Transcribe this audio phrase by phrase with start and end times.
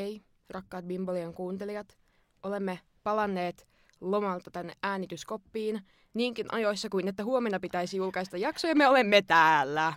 [0.00, 1.98] Hei, rakkaat Bimbolian kuuntelijat.
[2.42, 3.66] Olemme palanneet
[4.00, 5.80] lomalta tänne äänityskoppiin
[6.14, 9.92] niinkin ajoissa kuin että huomenna pitäisi julkaista jakso ja me olemme täällä.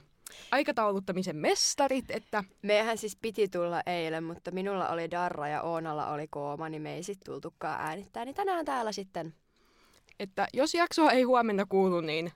[0.52, 2.44] Aikatauluttamisen mestarit, että...
[2.62, 6.94] Mehän siis piti tulla eilen, mutta minulla oli Darra ja Oonalla oli kooma, niin me
[6.96, 8.26] ei sitten tultukaan äänittää.
[8.26, 9.34] Niin tänään täällä sitten.
[10.20, 12.32] Että jos jaksoa ei huomenna kuulu, niin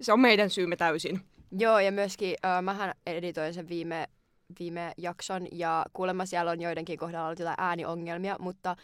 [0.00, 1.20] se on meidän syymme täysin.
[1.58, 4.08] Joo, ja myöskin äh, mähän editoin sen viime,
[4.58, 8.76] viime jakson, ja kuulemma siellä on joidenkin kohdalla ollut jotain ääniongelmia, mutta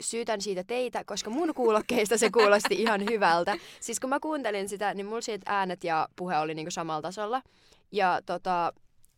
[0.00, 3.56] syytän siitä teitä, koska mun kuulokkeista se kuulosti ihan hyvältä.
[3.80, 7.42] Siis kun mä kuuntelin sitä, niin mulla siitä äänet ja puhe oli niinku samalla tasolla.
[7.92, 8.72] Ja tota,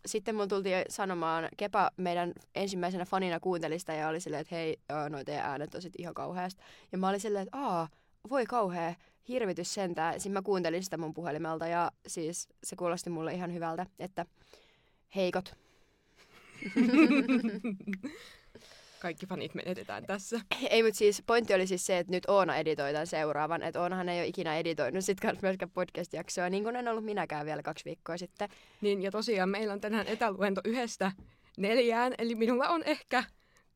[0.07, 4.77] sitten mun tultiin sanomaan, Kepa meidän ensimmäisenä fanina kuuntelista ja oli silleen, että hei,
[5.11, 6.63] noin teidän äänet on sit ihan kauheasta.
[6.93, 7.89] Ja mä olin silleen, että aa,
[8.31, 8.95] voi kauhea,
[9.29, 10.15] hirvitys sentään.
[10.15, 14.27] Sitten mä kuuntelin sitä mun puhelimelta ja siis se kuulosti mulle ihan hyvältä, että
[15.15, 15.55] heikot.
[19.01, 20.41] Kaikki fanit menetetään tässä.
[20.71, 23.63] Ei, mutta siis pointti oli siis se, että nyt Oona editoi tämän seuraavan.
[23.63, 27.63] Että Oonahan ei ole ikinä editoinut sit myöskään podcast-jaksoa, niin kuin en ollut minäkään vielä
[27.63, 28.49] kaksi viikkoa sitten.
[28.81, 31.13] Niin, ja tosiaan meillä on tänään etäluento yhdestä
[31.59, 33.25] neljään, eli minulla on ehkä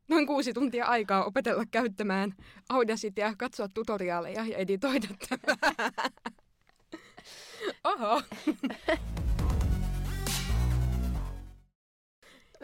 [0.09, 2.35] noin kuusi tuntia aikaa opetella käyttämään
[2.69, 5.57] Audacitya, katsoa tutoriaaleja ja editoida tämä.
[7.85, 8.23] Oho.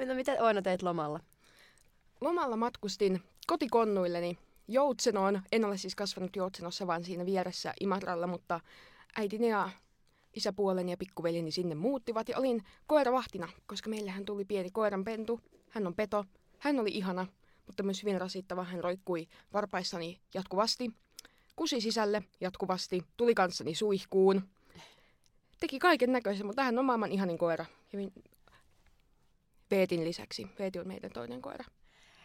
[0.07, 1.21] no mitä Oona teit lomalla?
[2.21, 5.43] Lomalla matkustin kotikonnuilleni Joutsenoon.
[5.53, 8.61] En ole siis kasvanut Joutsenossa, vaan siinä vieressä Imatralla, mutta
[9.17, 9.71] äitini ja
[10.35, 15.41] isäpuoleni ja pikkuveljeni sinne muuttivat ja olin koiravahtina, koska meillähän tuli pieni koiranpentu.
[15.69, 16.25] Hän on peto.
[16.59, 17.27] Hän oli ihana,
[17.67, 18.65] mutta myös hyvin rasittava.
[18.65, 20.91] Hän roikkui varpaissani jatkuvasti,
[21.57, 24.43] kusi sisälle jatkuvasti, tuli kanssani suihkuun.
[25.61, 27.67] Teki kaiken näköisen, mutta hän on maailman ihanin koira.
[27.93, 27.99] Ja
[29.71, 30.47] Veetin lisäksi.
[30.59, 31.65] Veeti on meidän toinen koira.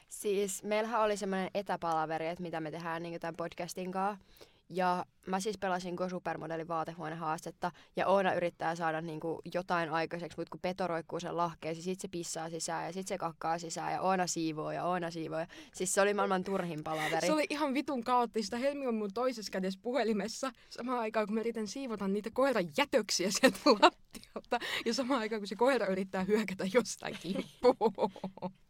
[0.09, 4.25] Siis meillähän oli semmoinen etäpalaveri, että mitä me tehdään niin tämän podcastin kanssa.
[4.75, 10.51] Ja mä siis pelasin Go Supermodelin vaatehuonehaastetta ja Oona yrittää saada niinku jotain aikaiseksi, mutta
[10.51, 13.93] kun Peto roikkuu sen lahkeen, siis sit se pissaa sisään ja sit se kakkaa sisään
[13.93, 15.39] ja Oona siivoo ja Oona siivoo.
[15.39, 15.47] Ja...
[15.73, 17.27] Siis se oli maailman turhin palaveri.
[17.27, 18.57] Se oli ihan vitun kaoottista.
[18.57, 23.31] Helmi on mun toisessa kädessä puhelimessa samaan aikaan, kun mä yritän siivota niitä koiran jätöksiä
[23.31, 24.59] sieltä lattialta.
[24.85, 28.11] Ja samaan aikaan, kun se koira yrittää hyökätä jostain kimppuun.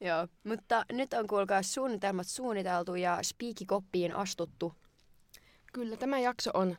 [0.00, 4.74] Joo, mutta nyt on kuulkaa suunnitelmat suunniteltu ja spiikikoppiin astuttu.
[5.76, 6.76] Kyllä, tämä jakso on,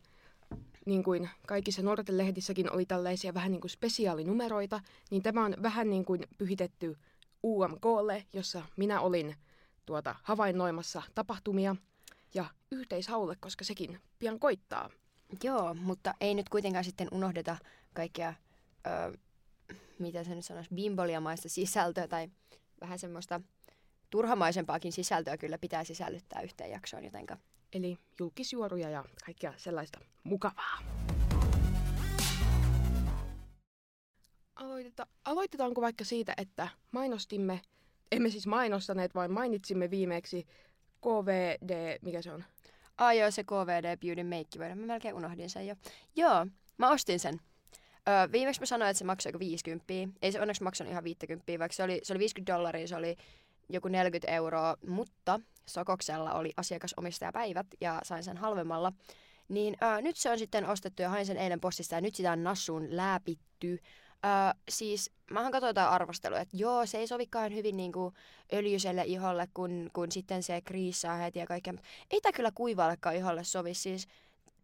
[0.85, 4.79] niin kuin kaikissa nuorten lehdissäkin oli tällaisia vähän niin kuin spesiaalinumeroita,
[5.11, 6.97] niin tämä on vähän niin kuin pyhitetty
[7.43, 9.35] UMKlle, jossa minä olin
[9.85, 11.75] tuota havainnoimassa tapahtumia
[12.33, 14.89] ja yhteishaulle, koska sekin pian koittaa.
[15.43, 17.57] Joo, mutta ei nyt kuitenkaan sitten unohdeta
[17.93, 18.33] kaikkea,
[18.87, 19.13] öö,
[19.99, 22.29] mitä se nyt sanoisi, bimboliamaista sisältöä tai
[22.81, 23.41] vähän semmoista
[24.09, 27.37] turhamaisempaakin sisältöä kyllä pitää sisällyttää yhteen jaksoon, jotenka...
[27.77, 30.79] Eli julkisjuoruja ja kaikkea sellaista mukavaa.
[34.55, 37.61] Aloiteta, aloitetaanko vaikka siitä, että mainostimme,
[38.11, 40.47] emme siis mainostaneet, vaan mainitsimme viimeksi
[41.01, 42.43] KVD, mikä se on?
[42.97, 45.75] Ai joo, se KVD Beauty Make Mä melkein unohdin sen jo.
[46.15, 47.39] Joo, mä ostin sen.
[48.07, 49.93] Öö, viimeksi mä sanoin, että se maksoi joku 50.
[50.21, 53.15] Ei se onneksi maksanut ihan 50, vaikka se oli, se oli 50 dollaria, se oli
[53.69, 58.93] joku 40 euroa, mutta Sokoksella oli asiakasomistajapäivät ja sain sen halvemmalla.
[59.49, 62.31] Niin öö, nyt se on sitten ostettu ja hain sen eilen postista ja nyt sitä
[62.31, 63.79] on nassuun läpitty.
[64.25, 68.13] Öö, siis mähän katsoin jotain arvostelua, että joo, se ei sovikaan hyvin niin kuin
[68.53, 71.73] öljyselle iholle, kun, kun sitten se kriisaa heti ja kaikkea.
[72.11, 73.73] Ei tämä kyllä kuivallekaan iholle sovi.
[73.73, 74.07] Siis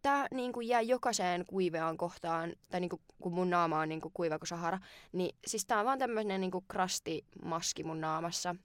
[0.02, 4.02] tämä niin kuin jää jokaiseen kuiveaan kohtaan, tai niin kuin, kun mun naama on niin
[4.02, 4.80] kuin kuiva kuin Sahara,
[5.12, 8.56] niin siis tämä on vaan tämmöinen niin kuin krastimaski mun naamassa.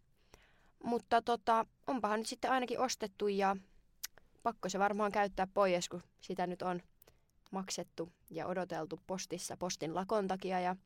[0.85, 3.57] Mutta tota, onpahan nyt sitten ainakin ostettu ja
[4.43, 6.83] pakko se varmaan käyttää pois, kun sitä nyt on
[7.51, 10.77] maksettu ja odoteltu postissa postin lakon takia ja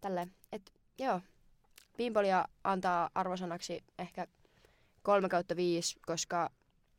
[0.00, 0.28] tälle.
[0.52, 1.20] Et joo,
[1.96, 4.26] Pimpolia antaa arvosanaksi ehkä
[5.02, 6.50] 3 kautta 5, koska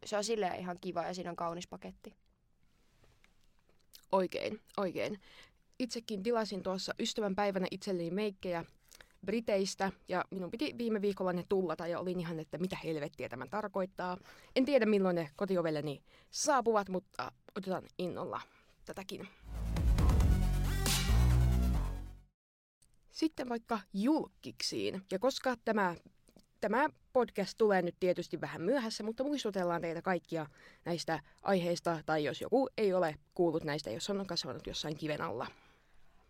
[0.06, 2.16] se on silleen ihan kiva ja siinä on kaunis paketti.
[4.12, 5.20] Oikein, oikein.
[5.80, 8.66] Itsekin tilasin tuossa ystävän päivänä itselleni meikkejä
[9.26, 13.48] Briteistä ja minun piti viime viikolla ne tullata ja olin ihan, että mitä helvettiä tämä
[13.48, 14.18] tarkoittaa.
[14.56, 18.42] En tiedä milloin ne kotiovelleni saapuvat, mutta otetaan innolla
[18.86, 19.28] tätäkin.
[23.12, 25.02] Sitten vaikka julkiksiin.
[25.12, 25.96] Ja koska tämä
[26.62, 30.46] Tämä podcast tulee nyt tietysti vähän myöhässä, mutta muistutellaan teitä kaikkia
[30.86, 35.48] näistä aiheista, tai jos joku ei ole kuullut näistä, jos on kasvanut jossain kiven alla.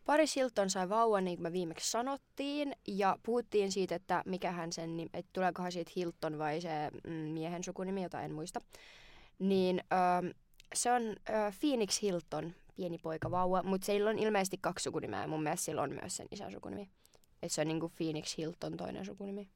[0.06, 5.00] Paris Hilton sai vauvan, niin kuin me viimeksi sanottiin, ja puhuttiin siitä, että mikähän sen,
[5.14, 6.70] että tuleekohan siitä Hilton vai se
[7.08, 8.62] mm, miehen sukunimi, jota en muista.
[9.40, 9.82] Niin
[10.24, 10.34] ö,
[10.74, 11.16] se on ö,
[11.60, 15.82] Phoenix Hilton, pieni poika vauva, mutta sillä on ilmeisesti kaksi sukunimeä, ja mun mielestä sillä
[15.82, 16.90] on myös sen isän sukunimi.
[17.44, 19.50] Että se on niinku Phoenix Hilton toinen sukunimi.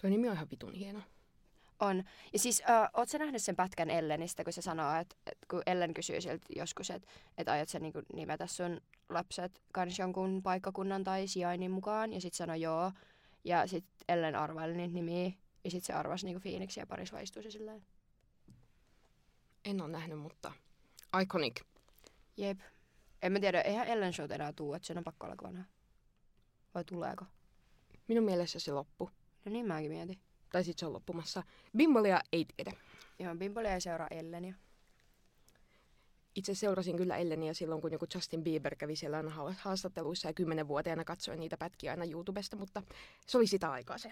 [0.00, 1.00] Tuo nimi on ihan vitun hieno.
[1.82, 2.04] On.
[2.32, 5.62] Ja siis, äh, oot sä nähnyt sen pätkän Ellenistä, kun se sanoo, että et, kun
[5.66, 7.08] Ellen kysyy sieltä joskus, että
[7.38, 12.34] et aiot sä niinku nimetä sun lapset kans jonkun paikkakunnan tai sijainnin mukaan, ja sit
[12.34, 12.92] sanoi joo.
[13.44, 15.32] Ja sit Ellen arvaili niitä nimiä,
[15.64, 17.82] ja sit se arvasi niinku Phoenix ja Paris vaistuu se silleen.
[19.64, 20.52] En ole nähnyt, mutta
[21.22, 21.60] iconic.
[22.36, 22.60] Jep.
[23.22, 25.64] En mä tiedä, eihän Ellen Show enää tuu, että sen on pakko olla vanha.
[26.74, 27.24] Vai tuleeko?
[28.08, 29.10] Minun mielessä se loppu.
[29.44, 30.20] No niin mäkin mietin.
[30.52, 31.42] Tai sitten se on loppumassa.
[31.76, 32.72] Bimbolia ei tiedä.
[33.18, 34.54] Joo, Bimbolia ei seuraa Ellenia.
[36.34, 39.22] Itse seurasin kyllä Elleniä silloin, kun joku Justin Bieber kävi siellä
[39.58, 42.82] haastatteluissa ja kymmenenvuotiaana katsoin niitä pätkiä aina YouTubesta, mutta
[43.26, 44.10] se oli sitä aikaa se.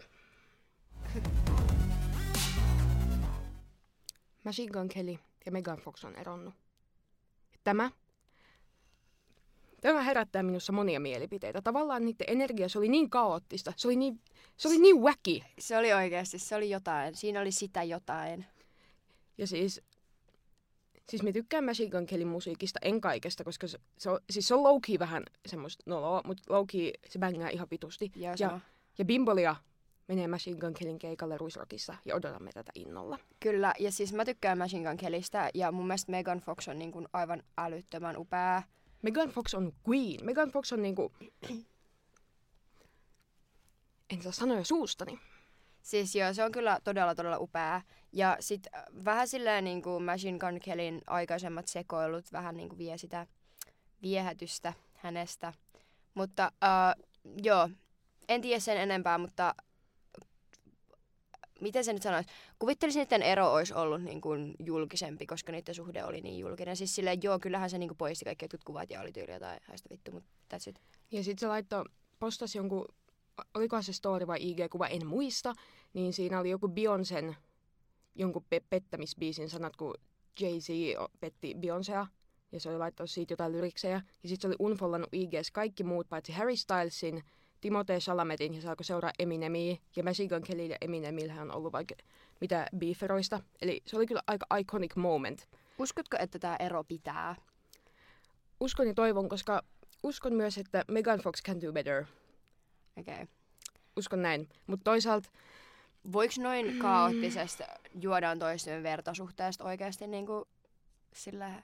[4.44, 6.54] Machine Gun Kelly ja Megan Fox on eronnut.
[7.64, 7.90] Tämä
[9.80, 11.62] Tämä herättää minussa monia mielipiteitä.
[11.62, 14.20] Tavallaan niiden energia, se oli niin kaoottista, se oli niin,
[14.56, 15.40] se oli niin wacky.
[15.58, 17.14] Se oli oikeasti, se oli jotain.
[17.14, 18.46] Siinä oli sitä jotain.
[19.38, 19.82] Ja siis,
[21.08, 24.54] siis mä tykkään Machine Gun Kellyn musiikista, en kaikesta, koska se, se on, siis se
[24.54, 26.66] on low vähän semmoista noloa, mutta low
[27.08, 28.12] se bängää ihan vitusti.
[28.16, 28.60] Ja, ja,
[28.98, 29.56] ja Bimbolia
[30.08, 33.18] menee Machine Gun Kellyn keikalle Ruisrockissa ja odotamme tätä innolla.
[33.40, 36.92] Kyllä, ja siis mä tykkään Machine Gun Kellystä ja mun mielestä Megan Fox on niin
[36.92, 38.62] kuin aivan älyttömän upea
[39.02, 40.24] Megan Fox on queen.
[40.24, 41.12] Megan Fox on niinku...
[44.10, 45.18] En saa sanoja suustani.
[45.82, 47.82] Siis joo, se on kyllä todella todella upea.
[48.12, 52.78] Ja sit äh, vähän silleen niin kuin Machine Gun Kellyn aikaisemmat sekoilut vähän niin kuin
[52.78, 53.26] vie sitä
[54.02, 55.52] viehätystä hänestä.
[56.14, 57.04] Mutta uh,
[57.42, 57.68] joo,
[58.28, 59.54] en tiedä sen enempää, mutta
[61.60, 62.28] miten se nyt sanoisi,
[62.58, 66.76] kuvittelisin, että ero olisi ollut niin kuin julkisempi, koska niiden suhde oli niin julkinen.
[66.76, 69.58] Siis silleen, joo, kyllähän se niin kuin poisti kaikki jotkut kuvat ja oli tyyliä tai
[69.68, 70.80] haista vittu, mutta that's it.
[71.10, 71.84] Ja sitten se laittoi,
[72.18, 72.84] postasi jonkun,
[73.54, 75.52] olikohan se story vai IG-kuva, en muista,
[75.92, 77.34] niin siinä oli joku Beyoncén
[78.14, 79.94] jonkun pe- pettämisbiisin sanat, kun
[80.40, 80.68] Jay-Z
[81.20, 82.06] petti Beyoncéa,
[82.52, 84.02] ja se oli laittanut siitä jotain lyriksejä.
[84.22, 87.22] Ja sitten se oli unfollannut IGs kaikki muut, paitsi Harry Stylesin,
[87.60, 89.76] Timothée Chalametin ja saako seuraa Eminemiä.
[89.96, 91.94] Ja Machine Kelly ja Eminemillä on ollut vaikka
[92.40, 93.40] mitä beeferoista.
[93.62, 95.48] Eli se oli kyllä aika iconic moment.
[95.78, 97.36] Uskotko, että tämä ero pitää?
[98.60, 99.62] Uskon ja toivon, koska
[100.02, 102.04] uskon myös, että Megan Fox can do better.
[102.96, 103.14] Okei.
[103.14, 103.26] Okay.
[103.96, 104.48] Uskon näin.
[104.66, 105.30] Mutta toisaalta...
[106.12, 107.64] Voiko noin kaoottisesta
[108.00, 110.44] juodaan toisten vertasuhteesta oikeasti niin kuin
[111.12, 111.62] sillä...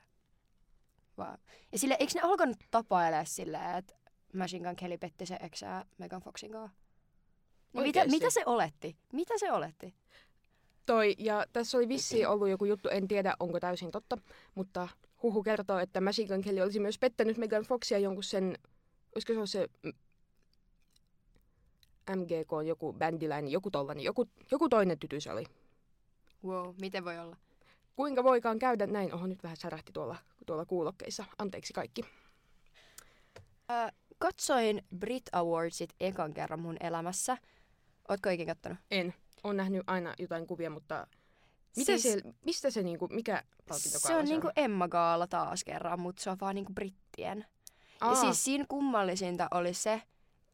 [1.18, 1.38] Vaan.
[1.72, 3.94] Ja sille, eikö ne alkanut tapailemaan silleen, että
[4.36, 6.76] Machine Gun Kelly petti se eksää Megan Foxin kanssa.
[7.72, 8.96] Niin mitä, mitä se oletti?
[9.12, 9.94] Mitä se oletti?
[10.86, 14.18] Toi, ja tässä oli vissi ollut joku juttu, en tiedä onko täysin totta,
[14.54, 14.88] mutta
[15.22, 18.58] huhu kertoo, että Machine Gun Kelly olisi myös pettänyt Megan Foxia jonkun sen,
[19.14, 19.68] olisiko se ole se
[22.16, 25.44] MGK on joku bändiläinen, joku tollanen, joku, joku toinen tyty se oli.
[26.44, 27.36] Wow, miten voi olla?
[27.96, 29.14] Kuinka voikaan käydä näin?
[29.14, 30.16] Oho, nyt vähän särähti tuolla,
[30.46, 31.24] tuolla kuulokkeissa.
[31.38, 32.02] Anteeksi kaikki.
[33.70, 37.38] Äh, katsoin Brit Awardsit ekan kerran mun elämässä.
[38.08, 38.78] Ootko ikinä kattonut?
[38.90, 39.14] En.
[39.44, 41.06] Olen nähnyt aina jotain kuvia, mutta
[41.76, 44.26] mitä siis, se, mistä se niinku, mikä palkintokaala se on?
[44.26, 47.44] Se niinku Emma Gaala taas kerran, mutta se on vaan niinku brittien.
[48.00, 48.10] Aa.
[48.10, 50.02] Ja siis siinä kummallisinta oli se,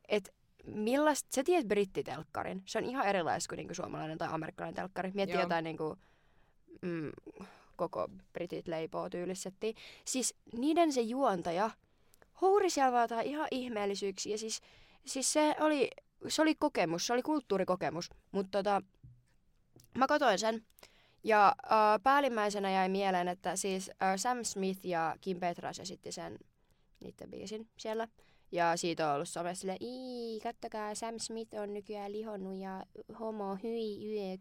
[0.08, 0.32] että
[0.66, 2.62] millaista, sä tiedät brittitelkkarin.
[2.66, 5.10] Se on ihan erilaista kuin niinku suomalainen tai amerikkalainen telkkari.
[5.14, 5.42] Mietti Joo.
[5.42, 5.96] jotain niinku,
[6.82, 7.12] mm,
[7.76, 9.74] koko britit leipoo tyylissettiin.
[10.04, 11.70] Siis niiden se juontaja
[12.42, 14.36] huuri siellä vaan jotain ihan ihmeellisyyksiä.
[14.36, 14.60] Siis,
[15.06, 15.90] siis se, oli,
[16.28, 18.10] se oli kokemus, se oli kulttuurikokemus.
[18.32, 18.82] Mutta tota,
[19.98, 20.62] mä katsoin sen.
[21.24, 26.38] Ja äh, päällimmäisenä jäi mieleen, että siis äh, Sam Smith ja Kim Petras esitti sen
[27.00, 28.08] niiden biisin siellä.
[28.52, 32.86] Ja siitä on ollut somessa silleen, ii, kattokaa, Sam Smith on nykyään lihonnut ja
[33.20, 34.40] homo, hyi, yök.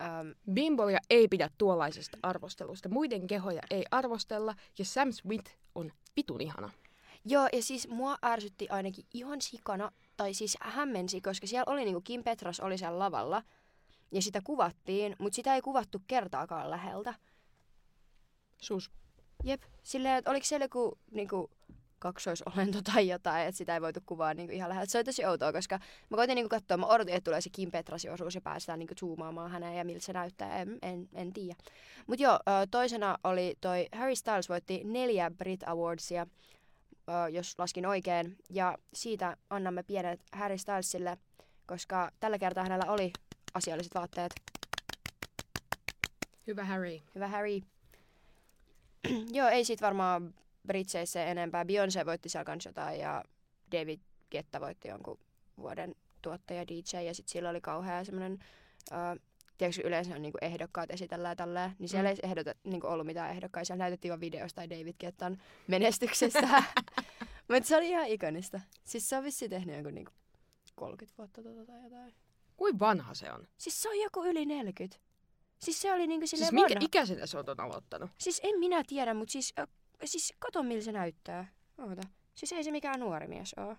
[0.00, 2.88] Um, Bimbolia ei pidä tuollaisesta arvostelusta.
[2.88, 6.70] Muiden kehoja ei arvostella ja Sam Smith on vitun ihana.
[7.24, 12.00] Joo, ja siis mua ärsytti ainakin ihan sikana, tai siis hämmensi, koska siellä oli niinku
[12.00, 13.42] Kim Petras oli siellä lavalla,
[14.12, 17.14] ja sitä kuvattiin, mutta sitä ei kuvattu kertaakaan läheltä.
[18.62, 18.90] Sus.
[19.44, 21.50] Jep, silleen, että oliko siellä joku niinku,
[22.00, 24.92] kaksoisolento tai jotain, että sitä ei voitu kuvaa niinku ihan läheltä.
[24.92, 25.78] Se oli tosi outoa, koska
[26.10, 28.94] mä koitin niinku katsoa, mä odotin, että tulee se Kim Petrasin osuus ja päästään niinku
[29.00, 31.54] zoomaamaan häneen ja miltä se näyttää, en, en, en tiedä.
[32.06, 32.38] Mutta joo,
[32.70, 36.26] toisena oli toi Harry Styles voitti neljä Brit Awardsia
[37.30, 38.36] jos laskin oikein.
[38.50, 41.18] Ja siitä annamme pienet Harry Stylesille,
[41.66, 43.12] koska tällä kertaa hänellä oli
[43.54, 44.34] asialliset vaatteet.
[46.46, 47.00] Hyvä Harry.
[47.14, 47.60] Hyvä Harry.
[49.38, 50.34] Joo, ei siitä varmaan
[50.66, 51.64] Britseissä enempää.
[51.64, 53.24] Beyoncé voitti siellä kans jotain ja
[53.72, 54.00] David
[54.30, 55.18] Guetta voitti jonkun
[55.58, 58.38] vuoden tuottaja DJ ja sitten sillä oli kauhea semmoinen,
[58.90, 59.20] uh,
[59.60, 62.16] tiedätkö yleensä on niinku ehdokkaat esitellään tälleen, niin siellä Mm.
[62.22, 66.62] ei ehdota, niinku ollut mitään ehdokkaita, siellä näytettiin vaan videosta tai David Guettan menestyksestä.
[67.52, 68.60] Mutta se oli ihan ikonista.
[68.84, 70.12] Siis se on vissiin tehnyt jonkun niinku
[70.74, 72.14] 30 vuotta tota tai jotain.
[72.56, 73.48] Kuin vanha se on?
[73.58, 75.00] Siis se on joku yli 40.
[75.58, 76.84] Siis se oli niinku silleen Siis minkä vanha.
[76.86, 78.10] ikäisenä se on aloittanut?
[78.18, 79.66] Siis en minä tiedä, mutta siis, ö,
[80.04, 81.46] siis kato miltä se näyttää.
[81.78, 82.02] Oota.
[82.34, 83.76] Siis ei se mikään nuori mies oo.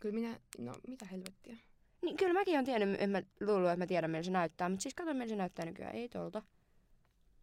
[0.00, 1.56] Kyllä minä, no mitä helvettiä.
[2.02, 4.82] Niin kyllä mäkin on tiennyt, en mä luullut, että mä tiedän miltä se näyttää, mutta
[4.82, 5.94] siis kato miltä se näyttää nykyään.
[5.94, 6.42] Ei tolta.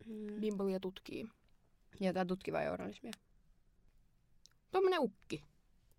[0.06, 0.42] Mm.
[0.42, 1.30] Bimbolia tutkii.
[2.00, 3.12] Jotain tutkivaa journalismia.
[4.72, 5.44] Tuommoinen ukki.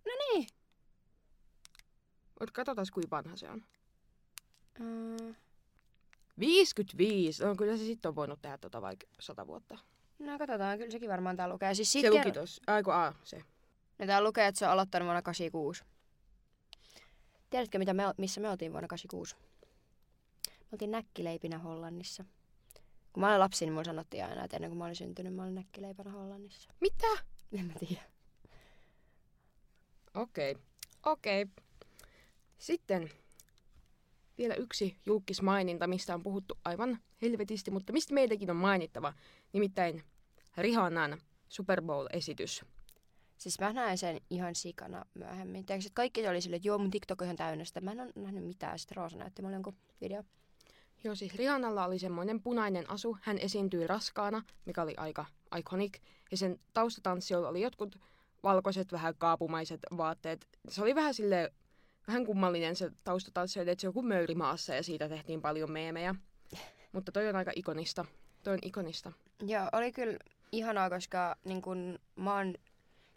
[0.07, 0.47] No niin.
[2.41, 3.63] Mut katsotaan kuinka vanha se on.
[4.81, 5.35] Uh,
[6.39, 7.45] 55.
[7.45, 9.79] No kyllä se sitten on voinut tehdä tota vaikka 100 vuotta.
[10.19, 11.75] no katsotaan, kyllä sekin varmaan tää lukee.
[11.75, 12.63] Siis sit Se ker- luki tossa.
[12.67, 13.43] Aiku A, se.
[13.99, 15.85] No tää lukee, että se on aloittanut vuonna 86.
[17.51, 19.37] Tiedätkö, mitä me, missä me oltiin vuonna 86?
[20.49, 22.25] Me oltiin näkkileipinä Hollannissa.
[23.13, 25.43] Kun mä olin lapsi, niin mulla sanottiin aina, että ennen kuin mä olin syntynyt, mä
[25.43, 26.71] olin näkkileipänä Hollannissa.
[26.81, 27.07] Mitä?
[27.53, 28.03] En mä tiedä.
[30.15, 30.57] Okei.
[31.07, 31.47] Okei.
[32.59, 33.11] Sitten
[34.39, 39.15] vielä yksi julkismaininta, mistä on puhuttu aivan helvetisti, mutta mistä meidänkin on mainittava.
[39.53, 40.03] Nimittäin
[40.57, 42.65] Rihannan Super Bowl-esitys.
[43.39, 45.67] Siis mä näin sen ihan sikana myöhemmin.
[45.67, 47.81] Tiedätkö, että kaikki oli silleen, että joo, mun TikTok on ihan täynnä sitä.
[47.81, 48.79] Mä en ole nähnyt mitään.
[48.79, 50.25] Sitten Roosa näytti mulle jonkun video.
[51.05, 53.19] Joo, siis Rihannalla oli semmoinen punainen asu.
[53.23, 55.27] Hän esiintyi raskaana, mikä oli aika
[55.59, 55.99] iconic.
[56.31, 57.97] Ja sen taustatanssijoilla oli jotkut
[58.43, 60.49] valkoiset, vähän kaapumaiset vaatteet.
[60.69, 61.53] Se oli vähän sille
[62.09, 66.15] vähän kummallinen se taustatanssijoille, että se on kuin möyrimaassa ja siitä tehtiin paljon meemejä.
[66.93, 68.05] Mutta toi on aika ikonista.
[68.45, 69.13] Toi on ikonista.
[69.47, 70.19] Joo, oli kyllä
[70.53, 72.55] ihanaa, koska niin kun, mä oon,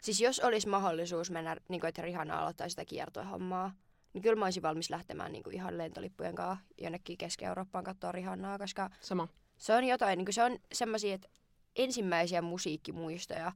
[0.02, 3.72] siis jos olisi mahdollisuus mennä, niin kun, että Rihanna aloittaa sitä kiertohommaa,
[4.12, 8.58] niin kyllä mä olisin valmis lähtemään niin kun, ihan lentolippujen kanssa jonnekin Keski-Eurooppaan katsoa Rihannaa,
[8.58, 9.28] koska Sama.
[9.58, 11.28] se on jotain, niin kun, se on semmoisia, että
[11.76, 13.52] ensimmäisiä musiikkimuistoja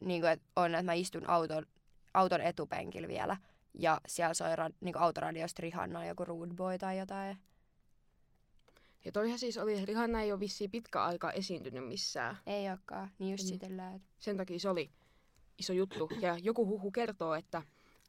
[0.00, 1.66] niin kun, että on, että mä istun auton,
[2.14, 3.36] auton etupenkillä vielä,
[3.78, 7.38] ja siellä soi ra- niin autoradiosta Rihanna joku Rude Boy tai jotain.
[9.04, 12.38] Ja toihan siis oli, Rihanna ei ole vissiin pitkä aika esiintynyt missään.
[12.46, 14.00] Ei olekaan, niin just Mm.
[14.18, 14.90] Sen takia se oli
[15.58, 16.08] iso juttu.
[16.20, 17.62] Ja joku huhu kertoo, että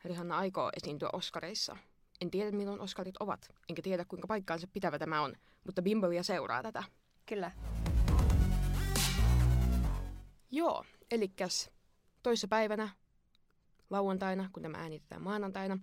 [0.06, 1.78] Rihanna aikoo esiintyä Oscareissa.
[2.22, 3.50] En tiedä, milloin Oscarit ovat.
[3.70, 5.34] Enkä tiedä, kuinka paikkaansa pitävä tämä on.
[5.64, 6.84] Mutta Bimbolia seuraa tätä.
[7.26, 7.52] Kyllä.
[10.52, 11.72] Joo, elikkäs
[12.24, 12.90] toissa päivänä,
[13.90, 15.78] lauantaina, kun tämä äänitetään maanantaina,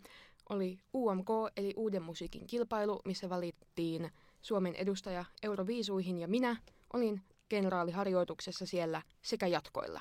[0.49, 4.11] oli UMK, eli Uuden musiikin kilpailu, missä valittiin
[4.43, 6.57] Suomen edustaja Euroviisuihin, ja minä
[6.93, 10.01] olin kenraaliharjoituksessa siellä sekä jatkoilla.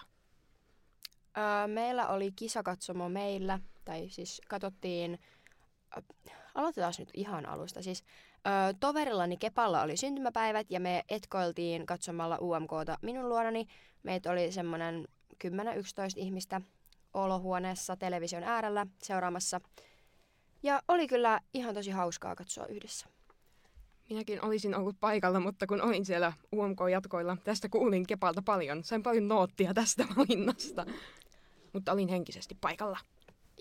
[1.67, 5.19] Meillä oli kisakatsomo meillä, tai siis katsottiin,
[6.55, 7.81] aloitetaan nyt ihan alusta.
[7.81, 8.03] Siis
[8.79, 13.67] toverillani Kepalla oli syntymäpäivät ja me etkoiltiin katsomalla UMKta minun luonani.
[14.03, 15.07] Meitä oli semmoinen
[15.47, 15.47] 10-11
[16.15, 16.61] ihmistä
[17.13, 19.61] olohuoneessa television äärellä seuraamassa.
[20.63, 23.07] Ja oli kyllä ihan tosi hauskaa katsoa yhdessä.
[24.09, 28.83] Minäkin olisin ollut paikalla, mutta kun olin siellä UMK-jatkoilla, tästä kuulin Kepalta paljon.
[28.83, 30.85] Sain paljon noottia tästä valinnasta.
[31.73, 32.99] Mutta olin henkisesti paikalla.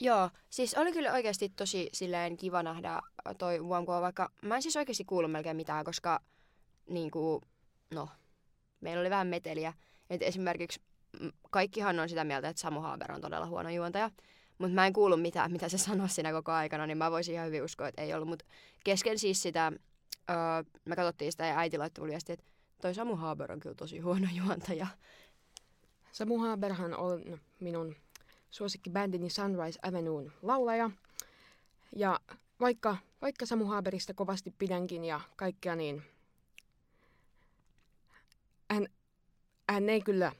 [0.00, 3.00] Joo, siis oli kyllä oikeasti tosi silleen kiva nähdä
[3.38, 6.20] toi UMK, vaikka mä en siis oikeasti kuullut melkein mitään, koska
[6.88, 7.42] niinku,
[7.94, 8.08] no,
[8.80, 9.72] meillä oli vähän meteliä.
[10.10, 10.80] Et esimerkiksi
[11.50, 14.10] kaikkihan on sitä mieltä, että Samu Haaber on todella huono juontaja,
[14.58, 17.46] mutta mä en kuullut mitään, mitä se sanoi siinä koko aikana, niin mä voisin ihan
[17.46, 18.28] hyvin uskoa, että ei ollut.
[18.28, 18.44] Mutta
[18.84, 19.72] kesken siis sitä,
[20.30, 20.36] öö,
[20.84, 22.44] me katsottiin sitä ja äiti laittoi että
[22.82, 24.86] toi Samu Haaber on kyllä tosi huono juontaja.
[26.12, 27.96] Samu Haberhan on minun
[28.50, 30.90] suosikkibändini Sunrise Avenuen laulaja.
[31.96, 32.20] Ja
[32.60, 36.02] vaikka, vaikka Samu Haberista kovasti pidänkin ja kaikkea, niin
[38.70, 38.86] hän,
[39.70, 40.32] hän ei kyllä,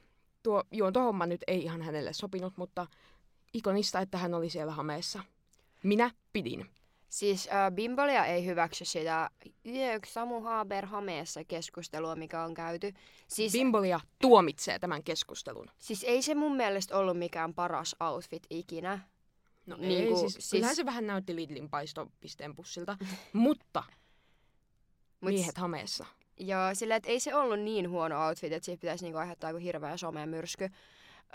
[0.43, 2.87] tuo juontohomma nyt ei ihan hänelle sopinut, mutta
[3.53, 5.25] ikonista, että hän oli siellä hameessa.
[5.83, 6.71] Minä pidin.
[7.11, 9.31] Siis äh, Bimbolia ei hyväksy sitä
[9.64, 12.93] "Jee, Samu Haber hameessa keskustelua, mikä on käyty.
[13.29, 15.67] Siis, Bimbolia tuomitsee tämän keskustelun.
[15.79, 18.99] siis ei se mun mielestä ollut mikään paras outfit ikinä.
[19.67, 22.97] No Niin ei, kuin, siis, siis- kyllähän se vähän näytti Lidlin paistopisteen pussilta,
[23.33, 23.83] mutta
[25.21, 26.07] Mut miehet hameessa.
[26.40, 29.64] Joo, sillä että ei se ollut niin huono outfit, että siitä pitäisi niinku aiheuttaa joku
[29.64, 30.69] hirveä somemyrsky.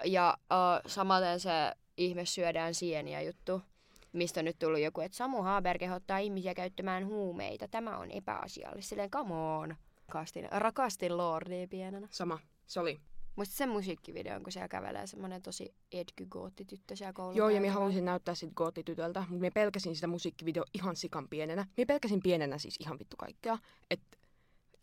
[0.05, 1.49] Ja uh, samaten se
[1.97, 3.61] ihme syödään sieniä juttu,
[4.15, 7.67] mistä on nyt tullut joku, että Samu Haber kehottaa ihmisiä käyttämään huumeita.
[7.67, 8.89] Tämä on epäasiallista.
[8.89, 9.75] Silleen, come on.
[10.07, 12.07] Rakastin, rakastin Lordia pienenä.
[12.11, 12.39] Sama.
[12.67, 12.99] Se oli.
[13.35, 16.27] Muista sen musiikkivideon, kun siellä kävelee semmoinen tosi edgy
[16.67, 17.37] tyttö siellä koululla.
[17.37, 21.65] Joo, ja minä haluaisin näyttää sit goottitytöltä, mutta minä pelkäsin sitä musiikkivideo ihan sikan pienenä.
[21.77, 23.57] Minä pelkäsin pienenä siis ihan vittu kaikkea.
[23.91, 24.01] Et,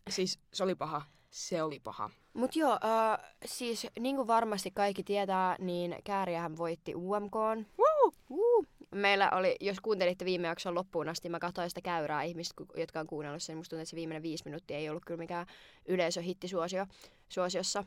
[0.09, 1.01] siis se oli paha.
[1.29, 2.09] Se oli paha.
[2.33, 7.35] Mut joo, äh, siis niin kuin varmasti kaikki tietää, niin Kääriähän voitti UMK.
[7.79, 7.92] Woo!
[8.31, 8.63] Woo!
[8.91, 13.07] Meillä oli, jos kuuntelitte viime jakson loppuun asti, mä katsoin sitä käyrää ihmistä, jotka on
[13.07, 13.57] kuunnellut sen.
[13.57, 15.45] Musta tuntuu, että se viimeinen viisi minuuttia ei ollut kyllä mikään
[15.85, 16.85] yleisöhittisuosio
[17.29, 17.83] suosiossa.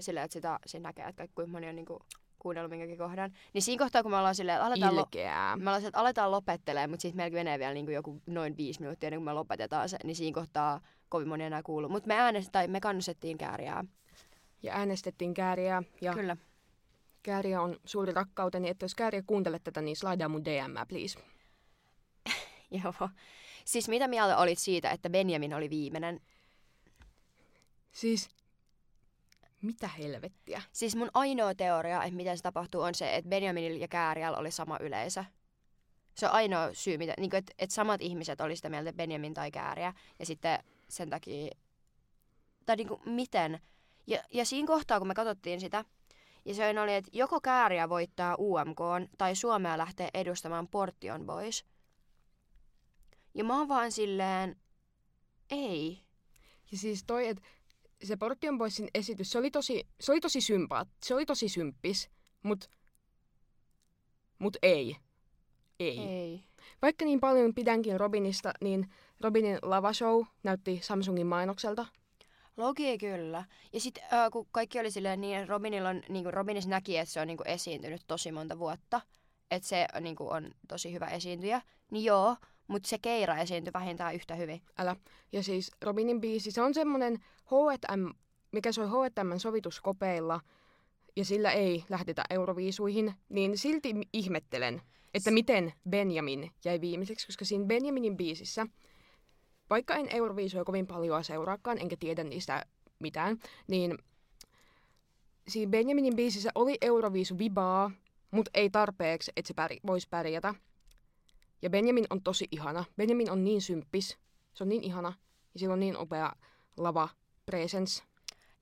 [0.00, 1.98] Sillä, että sitä, sen näkee, että kuinka moni on niinku
[2.38, 3.32] kuunnellut minkäkin kohdan.
[3.52, 5.08] Niin siinä kohtaa, kun me ollaan silleen, että aletaan, lo-
[5.56, 9.06] me ollaan, että aletaan lopettelemaan, mutta sitten meillä menee vielä niinku joku noin viisi minuuttia
[9.06, 11.88] ennen kuin me lopetetaan se, niin siinä kohtaa kovin moni enää kuulu.
[11.88, 13.84] Mutta me äänestettiin, tai me kannustettiin kääriää.
[14.62, 15.82] Ja äänestettiin Kääriä.
[16.00, 16.36] Ja Kyllä.
[17.22, 21.20] Kääriä on suuri rakkauteni, että jos Kääriä kuuntelet tätä, niin slaidaa mun DM, please.
[22.84, 23.08] Joo.
[23.64, 26.20] Siis mitä mieltä olit siitä, että Benjamin oli viimeinen?
[27.92, 28.30] Siis,
[29.62, 30.62] mitä helvettiä?
[30.72, 34.50] Siis mun ainoa teoria, että miten se tapahtuu, on se, että Benjaminilla ja Kääriällä oli
[34.50, 35.24] sama yleisö.
[36.14, 39.34] Se on ainoa syy, mitä, niin kuin, että, että samat ihmiset oli sitä mieltä, Benjamin
[39.34, 39.94] tai Kääriä.
[40.18, 40.58] Ja sitten
[40.88, 41.50] sen takia,
[42.66, 43.60] tai niin kuin, miten?
[44.06, 45.84] Ja, ja siinä kohtaa, kun me katsottiin sitä,
[46.44, 48.80] ja se oli, että joko Kääriä voittaa UMK
[49.18, 51.64] tai Suomea lähtee edustamaan Portion Boys.
[53.34, 54.56] Ja mä oon vaan silleen,
[55.50, 56.00] ei.
[56.72, 57.42] Ja siis toi, että
[58.04, 62.10] se Portion Boysin esitys, se oli tosi, se oli tosi sympaat, se oli tosi symppis,
[62.42, 62.70] mut,
[64.38, 64.96] mut ei.
[65.80, 65.98] Ei.
[65.98, 66.08] ei.
[66.08, 66.44] Ei.
[66.82, 71.86] Vaikka niin paljon pidänkin Robinista, niin Robinin lavashow näytti Samsungin mainokselta.
[72.56, 73.44] Logi kyllä.
[73.72, 77.12] Ja sitten äh, kun kaikki oli silleen niin, Robinilla on, niin kuin Robinis näki, että
[77.12, 79.00] se on niin kuin esiintynyt tosi monta vuotta,
[79.50, 82.36] että se niin kuin on tosi hyvä esiintyjä, niin joo,
[82.66, 84.62] mutta se Keira esiintyi vähintään yhtä hyvin.
[84.78, 84.96] Älä.
[85.32, 88.10] Ja siis Robinin biisi, se on semmonen H&M,
[88.52, 90.40] mikä soi H&M sovituskopeilla,
[91.16, 94.82] ja sillä ei lähdetä Euroviisuihin, niin silti ihmettelen,
[95.14, 98.66] että miten Benjamin jäi viimeiseksi, koska siinä Benjaminin biisissä,
[99.70, 102.66] vaikka en Euroviisuja kovin paljon seuraakaan, enkä tiedä niistä
[102.98, 103.98] mitään, niin
[105.48, 107.90] siinä Benjaminin biisissä oli Euroviisu vibaa,
[108.30, 110.54] mutta ei tarpeeksi, että se pär- voisi pärjätä.
[111.62, 112.84] Ja Benjamin on tosi ihana.
[112.96, 114.18] Benjamin on niin symppis.
[114.54, 115.12] Se on niin ihana.
[115.54, 116.32] Ja sillä on niin upea
[116.76, 117.08] lava
[117.46, 118.02] presence.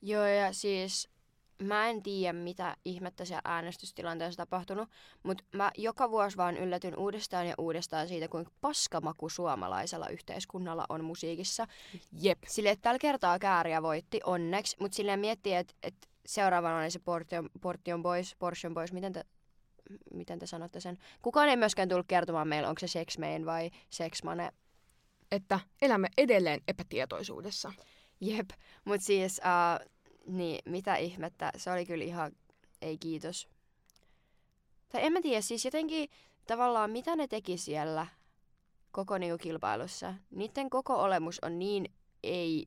[0.03, 1.09] Joo, ja siis
[1.63, 4.89] mä en tiedä, mitä ihmettä siellä äänestystilanteessa tapahtunut,
[5.23, 11.05] mutta mä joka vuosi vaan yllätyn uudestaan ja uudestaan siitä, kuinka paskamaku suomalaisella yhteiskunnalla on
[11.05, 11.67] musiikissa.
[12.13, 12.39] Jep.
[12.49, 16.99] Sille, että tällä kertaa Kääriä voitti, onneksi, mutta silleen miettii, että, että seuraavana oli se
[16.99, 19.25] Portion, Portion Boys, Portion Boys, miten te,
[20.15, 20.99] miten te sanotte sen?
[21.23, 24.51] Kukaan ei myöskään tullut kertomaan meille, onko se Sexmain vai Sexmane.
[25.33, 27.73] Että elämme edelleen epätietoisuudessa.
[28.21, 28.51] Jep,
[28.85, 29.91] mutta siis, uh,
[30.29, 32.33] niin, mitä ihmettä, se oli kyllä ihan,
[32.83, 33.49] ei kiitos.
[34.89, 36.11] Tai en mä tiedä, siis jotenkin
[36.47, 38.07] tavallaan mitä ne teki siellä
[38.91, 40.15] koko niinku kilpailussa.
[40.31, 42.67] Niiden koko olemus on niin ei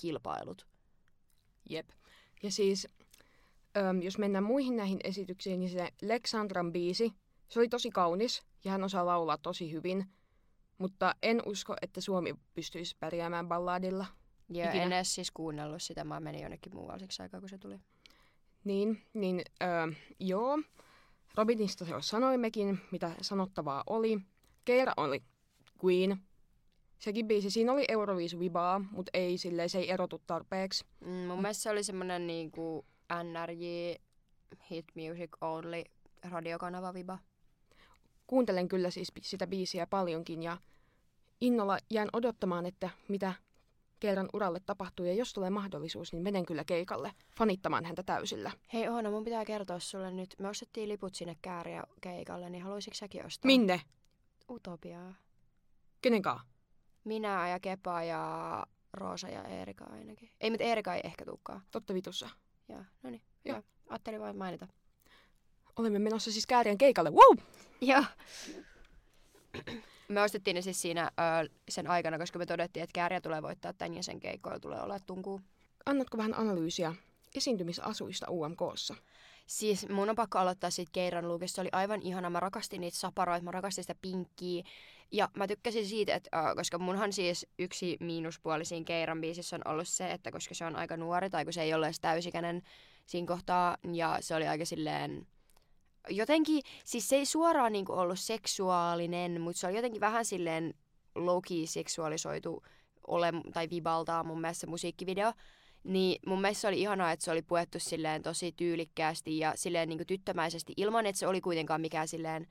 [0.00, 0.66] kilpailut.
[1.70, 1.88] Jep.
[2.42, 2.88] Ja siis,
[3.76, 7.12] äm, jos mennään muihin näihin esityksiin, niin se Lexandran biisi,
[7.48, 10.06] se oli tosi kaunis ja hän osaa laulaa tosi hyvin.
[10.78, 14.06] Mutta en usko, että Suomi pystyisi pärjäämään balladilla.
[14.48, 14.84] Ja Ikinä.
[14.84, 17.78] en edes siis kuunnellut sitä, mä menin jonnekin muualle siksi aikaa, kun se tuli.
[18.64, 19.86] Niin, niin öö,
[20.20, 20.58] joo.
[21.36, 24.18] Robinista se jo sanoimmekin, mitä sanottavaa oli.
[24.64, 25.22] Keira oli
[25.84, 26.16] Queen.
[26.98, 30.84] Sekin biisi, siinä oli Euroviisu vibaa, mutta ei silleen, se ei erotu tarpeeksi.
[31.00, 32.86] Mm, mun mielestä se oli semmonen niinku
[33.22, 33.64] NRJ
[34.70, 35.82] Hit Music Only
[36.30, 37.18] radiokanava viba.
[38.26, 40.58] Kuuntelen kyllä siis sitä biisiä paljonkin ja
[41.40, 43.34] innolla jään odottamaan, että mitä
[44.06, 48.52] Keiran uralle tapahtuu ja jos tulee mahdollisuus, niin menen kyllä keikalle fanittamaan häntä täysillä.
[48.72, 50.34] Hei Oona, mun pitää kertoa sulle nyt.
[50.38, 53.46] Me ostettiin liput sinne kääriä keikalle, niin haluaisitko säkin ostaa?
[53.46, 53.80] Minne?
[54.50, 55.14] Utopiaa.
[56.02, 56.40] Kenenkaan?
[57.04, 60.30] Minä ja Kepa ja Roosa ja Eerika ainakin.
[60.40, 61.60] Ei, mutta Eerika ei ehkä tukkaa.
[61.70, 62.28] Totta vitussa.
[62.68, 63.22] Joo, no niin.
[63.44, 63.56] Joo.
[63.56, 63.62] Joo.
[63.88, 64.68] Ajattelin vain mainita.
[65.76, 67.10] Olemme menossa siis Käärien keikalle.
[67.10, 67.36] Wow!
[67.80, 68.04] Joo.
[70.08, 71.10] Me ostettiin ne siis siinä
[71.44, 74.80] ö, sen aikana, koska me todettiin, että Kääriä tulee voittaa tän ja sen keikkoilla tulee
[74.80, 75.40] olla tunkuu.
[75.86, 76.94] Annatko vähän analyysiä
[77.34, 78.94] esiintymisasuista UMKssa?
[79.46, 81.54] Siis mun on pakko aloittaa siitä Keiran luukista.
[81.54, 82.30] Se oli aivan ihana.
[82.30, 84.64] Mä rakastin niitä saparoita, mä rakastin sitä pinkkiä.
[85.12, 89.72] Ja mä tykkäsin siitä, että äh, koska munhan siis yksi miinuspuoli siinä Keiran biisissä on
[89.72, 92.62] ollut se, että koska se on aika nuori tai kun se ei ole edes täysikäinen
[93.06, 93.76] siinä kohtaa.
[93.92, 95.26] Ja se oli aika silleen
[96.08, 100.74] jotenkin, siis se ei suoraan niinku ollut seksuaalinen, mutta se oli jotenkin vähän silleen
[101.18, 102.62] low-key seksuaalisoitu
[103.06, 105.32] ole, tai vibaltaa mun mielestä se musiikkivideo.
[105.84, 109.88] Niin mun mielestä se oli ihanaa, että se oli puettu silleen tosi tyylikkäästi ja silleen
[109.88, 112.46] niin tyttömäisesti ilman, että se oli kuitenkaan mikään silleen,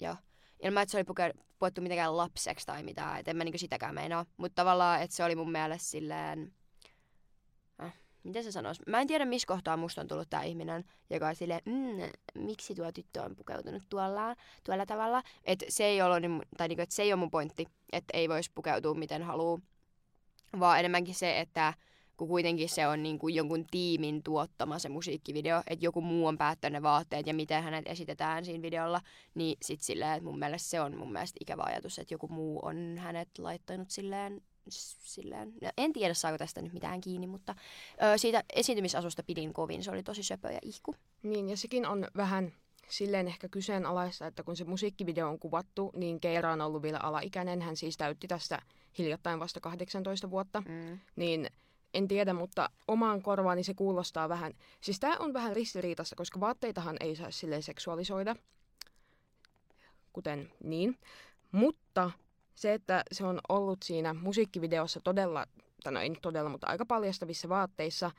[0.00, 0.16] jo,
[0.62, 3.94] ilman, että se oli puke, puettu mitenkään lapseksi tai mitään, että en mä niin sitäkään
[3.94, 4.26] meinaa.
[4.36, 6.52] Mutta tavallaan, että se oli mun mielestä silleen,
[8.26, 8.82] miten se sanoisi?
[8.86, 12.74] Mä en tiedä, missä kohtaa musta on tullut tää ihminen, joka on silleen, mm, miksi
[12.74, 15.22] tuo tyttö on pukeutunut tuolla, tuolla tavalla.
[15.44, 18.28] Että se ei ollut, niin, tai niinku, että se ei ole mun pointti, että ei
[18.28, 19.58] voisi pukeutua miten haluaa,
[20.60, 21.74] vaan enemmänkin se, että
[22.16, 26.38] kun kuitenkin se on niin kuin jonkun tiimin tuottama se musiikkivideo, että joku muu on
[26.38, 29.00] päättänyt ne vaatteet ja miten hänet esitetään siinä videolla,
[29.34, 32.60] niin sit silleen, että mun mielestä se on mun mielestä ikävä ajatus, että joku muu
[32.62, 37.54] on hänet laittanut silleen silleen, no, en tiedä saako tästä nyt mitään kiinni, mutta
[38.02, 40.94] ö, siitä esiintymisasusta pidin kovin, se oli tosi söpö ja ihku.
[41.22, 42.52] Niin, ja sekin on vähän
[42.88, 47.62] silleen ehkä kyseenalaista, että kun se musiikkivideo on kuvattu, niin Keira on ollut vielä alaikäinen.
[47.62, 48.62] Hän siis täytti tästä
[48.98, 50.62] hiljattain vasta 18 vuotta.
[50.68, 50.98] Mm.
[51.16, 51.50] Niin
[51.94, 54.52] en tiedä, mutta omaan korvaani se kuulostaa vähän.
[54.80, 58.36] Siis tämä on vähän ristiriitassa, koska vaatteitahan ei saa silleen seksuaalisoida.
[60.12, 60.98] Kuten niin.
[61.52, 62.10] Mutta
[62.56, 65.46] se, että se on ollut siinä musiikkivideossa todella,
[65.82, 68.10] tai no ei nyt todella, mutta aika paljastavissa vaatteissa,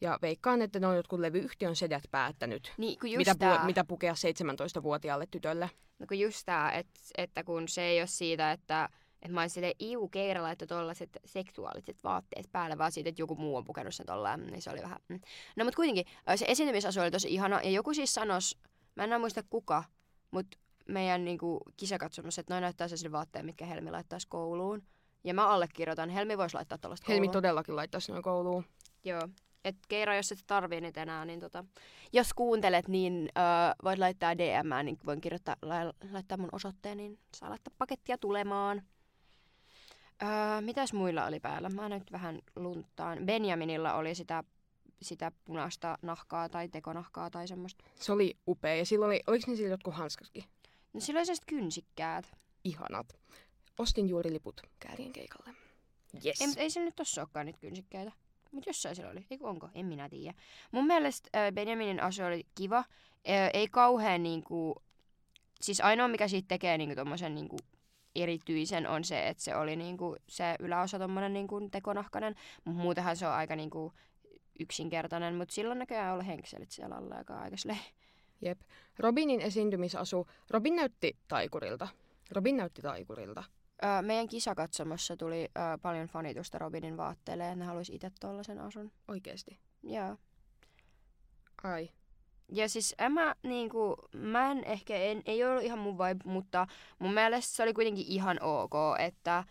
[0.00, 5.26] ja veikkaan, että ne on jotkut levyyhtiön sedät päättänyt, niin, mitä, pu- mitä pukea 17-vuotiaalle
[5.30, 5.70] tytölle.
[5.98, 8.88] No kun just tämä, että, että kun se ei ole siitä, että
[9.22, 13.56] että mä olisin iu Keira laittoi tollaset seksuaaliset vaatteet päälle, vaan siitä, että joku muu
[13.56, 14.98] on pukenut sen tollaan, niin se oli vähän...
[15.08, 15.20] Mm.
[15.56, 16.06] No mutta kuitenkin,
[16.36, 18.58] se esiintymisasu oli tosi ihana, ja joku siis sanos,
[18.94, 19.84] mä en muista kuka,
[20.30, 24.82] mutta meidän niinku, kisakatsomassa, että noin näyttää sen vaatteen, mitkä Helmi laittaisi kouluun.
[25.24, 28.64] Ja mä allekirjoitan, Helmi voisi laittaa tuollaista Helmi todellakin laittaisi noin kouluun.
[29.04, 29.28] Joo.
[29.64, 31.64] Et Keira, jos et tarvii niitä enää, niin tota,
[32.12, 37.18] jos kuuntelet, niin äh, voit laittaa DM, niin voin kirjoittaa, la, laittaa mun osoitteen, niin
[37.34, 38.82] saa laittaa pakettia tulemaan.
[40.22, 41.68] Öö, mitäs muilla oli päällä?
[41.68, 43.18] Mä nyt vähän lunttaan.
[43.24, 44.44] Benjaminilla oli sitä,
[45.02, 47.84] sitä punaista nahkaa tai tekonahkaa tai semmoista.
[47.94, 48.74] Se oli upea.
[48.74, 50.44] Ja silloin oli, oliko ne sillä jotkut hanskatkin?
[50.96, 52.36] No sillä oli sellaiset kynsikkäät.
[52.64, 53.18] Ihanat.
[53.78, 55.50] Ostin juuri liput käärien keikalle.
[56.24, 56.40] Yes.
[56.40, 58.12] Ei, ei se nyt tossa olekaan niitä kynsikkäitä.
[58.52, 59.26] Mutta jossain siellä oli.
[59.30, 59.68] Eikö onko?
[59.74, 60.34] En minä tiedä.
[60.72, 62.78] Mun mielestä äh, Benjaminin asu oli kiva.
[62.78, 62.84] Äh,
[63.54, 64.82] ei kauhean niinku...
[65.60, 67.56] Siis ainoa mikä siitä tekee niinku tommosen niinku
[68.14, 73.26] erityisen on se, että se oli niinku se yläosa tommonen niinku tekonahkainen, mutta muutenhan se
[73.26, 73.92] on aika niinku
[74.60, 77.56] yksinkertainen, mutta silloin näköjään olla henkselit siellä alla aika aika
[78.40, 78.60] Jep.
[78.98, 80.26] Robinin esiintymisasu.
[80.50, 81.88] Robin näytti taikurilta.
[82.30, 83.44] Robin näytti taikurilta.
[83.84, 88.92] Öö, meidän kisakatsomossa tuli öö, paljon fanitusta Robinin vaatteille ja ne haluaisi itse tollasen asun.
[89.08, 89.58] Oikeesti?
[89.82, 90.16] Joo.
[91.62, 91.88] Ai.
[92.52, 96.66] Ja siis en mä, niinku, mä en ehkä, en, ei ollut ihan mun vibe, mutta
[96.98, 99.44] mun mielestä se oli kuitenkin ihan ok, että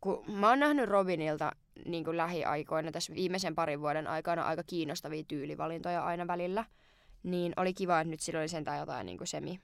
[0.00, 1.52] kun mä oon nähnyt Robinilta
[1.84, 6.64] niin kuin lähiaikoina, tässä viimeisen parin vuoden aikana aika kiinnostavia tyylivalintoja aina välillä,
[7.22, 9.60] niin oli kiva, että nyt sillä oli sentään jotain niin kuin semi,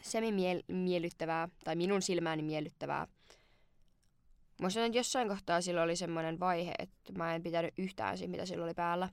[0.00, 0.32] semi
[0.68, 3.06] miellyttävää, tai minun silmääni miellyttävää.
[4.62, 8.30] Mä sanoin, että jossain kohtaa sillä oli semmoinen vaihe, että mä en pitänyt yhtään siitä,
[8.30, 9.08] mitä sillä oli päällä.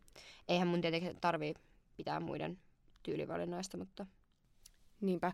[0.48, 1.54] Eihän mun tietenkin tarvii
[1.98, 2.58] pitää muiden
[3.04, 4.06] tyylivalinnoista, mutta...
[5.02, 5.32] Niinpä.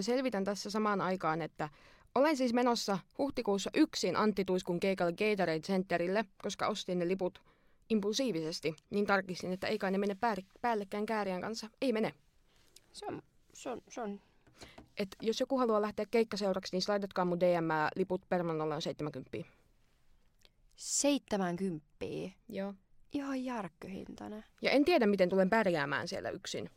[0.00, 1.68] Selvitän tässä samaan aikaan, että
[2.14, 7.42] olen siis menossa huhtikuussa yksin Antti Tuiskun keikalle Gatorade Centerille, koska ostin ne liput
[7.90, 8.74] impulsiivisesti.
[8.90, 10.16] Niin tarkistin, että ei kai ne mene
[10.60, 11.68] päällekään käärien kanssa.
[11.80, 12.14] Ei mene.
[12.92, 13.22] Se on,
[13.54, 14.20] se on, se on.
[14.98, 19.30] Et jos joku haluaa lähteä keikkaseuraksi, niin slaidatkaa mun DM, liput permanolla on 70.
[20.76, 21.86] 70?
[22.48, 22.74] Joo.
[23.12, 24.44] Ihan järkkyhintainen.
[24.62, 26.70] Ja en tiedä, miten tulen pärjäämään siellä yksin.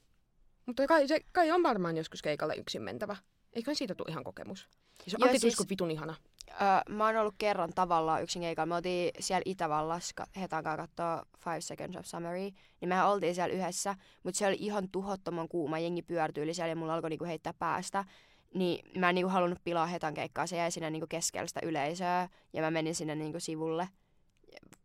[0.66, 3.16] Mutta kai, se, kai on varmaan joskus keikalle yksin mentävä.
[3.54, 4.68] Eikö siitä tule ihan kokemus?
[5.06, 6.16] Ja se on Antti siis, vitun ihana.
[6.52, 8.66] Öö, mä oon ollut kerran tavallaan yksin keikalla.
[8.66, 12.50] Me oltiin siellä Itävallassa Hetan kanssa katsoa Five Seconds of Summary.
[12.82, 15.80] Niin mehän oltiin siellä yhdessä, mutta se oli ihan tuhottoman kuuma.
[15.80, 18.06] Jengi pyörtyi siellä ja mulla alkoi niinku heittää päästä.
[18.54, 20.48] Niin mä en niinku halunnut pilaa Hetan keikkaa.
[20.48, 23.90] Se jäi sinne niinku keskellä sitä yleisöä ja mä menin sinne niinku sivulle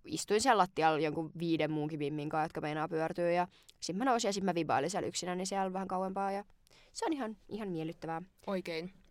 [0.04, 3.30] istuin siellä lattialla jonkun viiden muunkin vimmin kanssa, jotka meinaa pyörtyä.
[3.30, 3.48] Ja
[3.80, 6.32] sitten mä nousin ja sitten mä vibailin siellä yksinä, niin siellä vähän kauempaa.
[6.32, 6.44] Ja
[6.92, 8.22] se on ihan, ihan miellyttävää.
[8.46, 9.03] Oikein.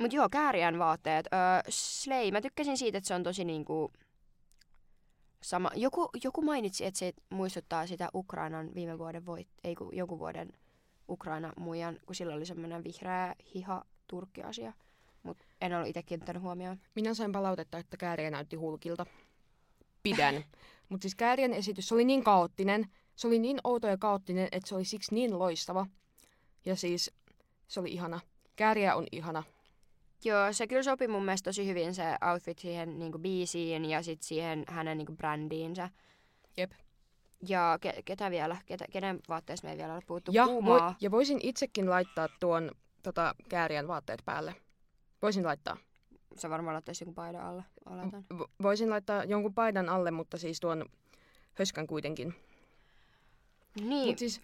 [0.00, 1.26] Mut joo, kääriän vaatteet.
[1.26, 3.92] Öö, Slay, mä tykkäsin siitä, että se on tosi niinku...
[5.42, 5.70] Sama.
[5.74, 10.52] Joku, joku mainitsi, että se muistuttaa sitä Ukrainan viime vuoden voit, ei kun joku vuoden
[11.08, 14.72] Ukraina muijan, kun sillä oli semmoinen vihreä hiha turkki-asia.
[15.22, 16.80] Mutta en ollut itse kiinnittänyt huomioon.
[16.94, 19.06] Minä sain palautetta, että kääriä näytti hulkilta
[20.02, 20.34] pidän.
[20.88, 24.68] Mutta siis Käärien esitys, se oli niin kaoottinen, se oli niin outo ja kaoottinen, että
[24.68, 25.86] se oli siksi niin loistava.
[26.64, 27.10] Ja siis
[27.68, 28.20] se oli ihana.
[28.56, 29.42] Kääriä on ihana.
[30.24, 32.02] Joo, se kyllä sopi mun mielestä tosi hyvin se
[32.32, 35.90] outfit siihen niinku biisiin ja sit siihen hänen niinku brändiinsä.
[36.56, 36.72] Jep.
[37.48, 38.56] Ja ke- ketä vielä?
[38.66, 40.30] Ketä, kenen vaatteessa me ei vielä ole puhuttu?
[40.34, 40.80] Ja, Kuumaa.
[40.86, 42.70] voi, ja voisin itsekin laittaa tuon
[43.02, 44.54] tota, kääriän vaatteet päälle.
[45.22, 45.76] Voisin laittaa.
[46.36, 48.24] Sä varmaan laittaisi joku paidan alle, oletan.
[48.38, 50.84] V- voisin laittaa jonkun paidan alle, mutta siis tuon
[51.54, 52.34] höskän kuitenkin.
[53.80, 54.40] Niin, Mut siis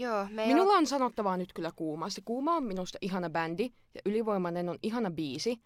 [0.00, 0.26] joo.
[0.30, 2.20] Me minulla on sanottavaa nyt kyllä Kuumasta.
[2.24, 5.56] Kuuma on minusta ihana bändi ja Ylivoimainen on ihana biisi.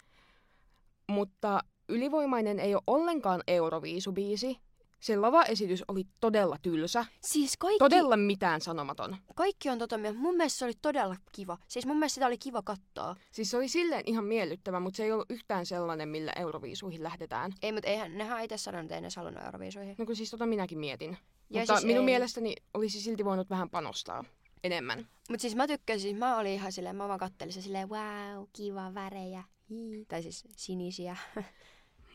[1.09, 4.57] Mutta Ylivoimainen ei ole ollenkaan Euroviisubiisi.
[4.99, 7.05] Se lavaesitys oli todella tylsä.
[7.21, 9.17] Siis kaikki, Todella mitään sanomaton.
[9.35, 10.19] kaikki on tota mieltä.
[10.19, 11.57] Mun mielestä se oli todella kiva.
[11.67, 13.15] Siis mun mielestä sitä oli kiva katsoa.
[13.31, 17.53] Siis se oli silleen ihan miellyttävä, mutta se ei ollut yhtään sellainen, millä Euroviisuihin lähdetään.
[17.61, 19.95] Ei, mutta eihän, nehän itse sanonut, että ei ne halunnut Euroviisuihin.
[19.97, 21.17] No kun siis tota minäkin mietin.
[21.53, 22.05] Ja mutta siis minun ei.
[22.05, 24.23] mielestäni olisi silti voinut vähän panostaa
[24.63, 25.07] enemmän.
[25.29, 28.93] Mut siis mä tykkäsin, mä olin ihan silleen, mä vaan kattelin se silleen, wow, kiva
[28.93, 29.43] värejä.
[29.69, 30.05] Hii.
[30.05, 31.17] Tai siis sinisiä.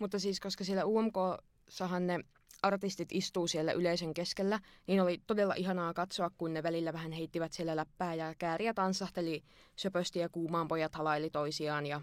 [0.00, 2.20] Mutta siis koska siellä UMK-sahan ne
[2.62, 7.52] artistit istuu siellä yleisön keskellä, niin oli todella ihanaa katsoa, kun ne välillä vähän heittivät
[7.52, 9.42] siellä läppää ja kääriä tansahteli
[9.76, 11.86] söpösti ja kuumaan pojat halaili toisiaan.
[11.86, 12.00] Ja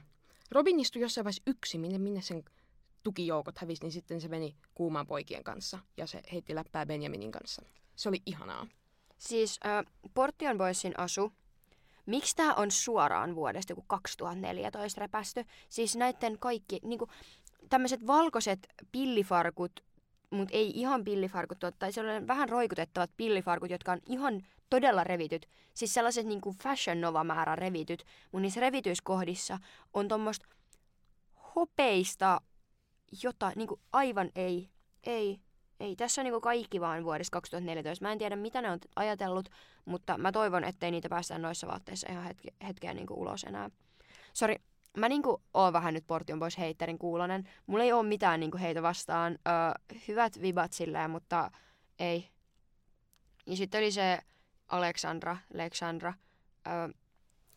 [0.52, 2.44] Robin istui jossain vaiheessa yksin, minne, minne sen
[3.06, 7.62] tukijoukot hävisi, niin sitten se meni kuumaan poikien kanssa ja se heitti läppää Benjaminin kanssa.
[7.96, 8.68] Se oli ihanaa.
[9.18, 11.32] Siis äh, Portion Boysin asu.
[12.06, 15.46] Miksi tämä on suoraan vuodesta joku 2014 repästy?
[15.70, 17.08] Siis näiden kaikki, niinku,
[17.70, 19.84] tämmöiset valkoiset pillifarkut,
[20.30, 25.50] mutta ei ihan pillifarkut, tai sellainen vähän roikutettavat pillifarkut, jotka on ihan todella revityt.
[25.74, 29.60] Siis sellaiset niinku Fashion Nova-määrän revityt, mutta niissä revityiskohdissa
[29.94, 30.46] on tuommoista
[31.56, 32.42] hopeista
[33.24, 34.70] jota, niinku aivan ei,
[35.04, 35.40] ei,
[35.80, 35.96] ei.
[35.96, 38.06] Tässä on niinku kaikki vaan vuodesta 2014.
[38.06, 39.50] Mä en tiedä, mitä ne on ajatellut,
[39.86, 43.70] mutta mä toivon, ettei niitä päästä noissa vaatteissa ihan hetke, hetkeä niinku ulos enää.
[44.34, 44.56] Sori,
[44.98, 47.50] mä niinku oon vähän nyt portion pois heitterin kuulonen.
[47.68, 49.38] Mulla ei oo mitään niinku heitä vastaan.
[49.48, 51.52] Öö, hyvät vibat silleen, mutta
[52.00, 52.30] ei.
[53.46, 54.20] Ja sitten oli se
[54.68, 56.14] Alexandra, Alexandra.
[56.68, 56.90] Öö,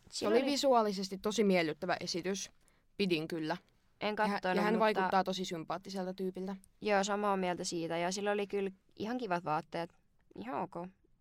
[0.09, 2.51] Se oli visuaalisesti tosi miellyttävä esitys.
[2.97, 3.57] Pidin kyllä.
[4.01, 4.79] En Ja, kattonut, ja hän mutta...
[4.79, 6.55] vaikuttaa tosi sympaattiselta tyypiltä.
[6.81, 7.97] Joo, samaa mieltä siitä.
[7.97, 9.95] Ja sillä oli kyllä ihan kivat vaatteet.
[10.35, 10.75] Ihan ok.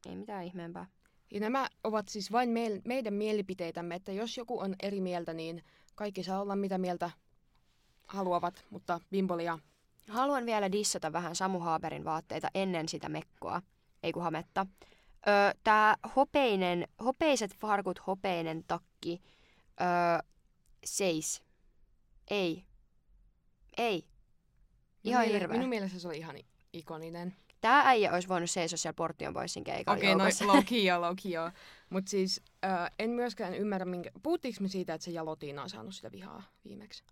[0.06, 0.86] Ei mitään ihmeempää.
[1.32, 5.64] Ja nämä ovat siis vain meil- meidän mielipiteitämme, että jos joku on eri mieltä, niin
[5.94, 7.10] kaikki saa olla mitä mieltä
[8.06, 9.58] haluavat, mutta Bimbolia,
[10.08, 13.62] Haluan vielä dissata vähän Samu Haaberin vaatteita ennen sitä mekkoa.
[14.02, 14.66] Ei kun hametta.
[15.28, 19.20] Öö, tää hopeinen, hopeiset farkut, hopeinen takki.
[19.80, 20.28] Öö,
[20.84, 21.42] seis.
[22.30, 22.64] Ei.
[23.78, 24.04] Ei.
[25.04, 25.56] Ihan minun, hirveä.
[25.56, 26.36] minun mielestä se oli ihan
[26.72, 27.34] ikoninen.
[27.60, 31.52] Tää äijä olisi voinut seisoa siellä Portion Boysin keikalla Okei, okay, no low key low.
[31.90, 34.10] Mutta siis äh, en myöskään ymmärrä, minkä...
[34.22, 37.04] puhuttiinko me siitä, että se Jalotiina on saanut sitä vihaa viimeksi?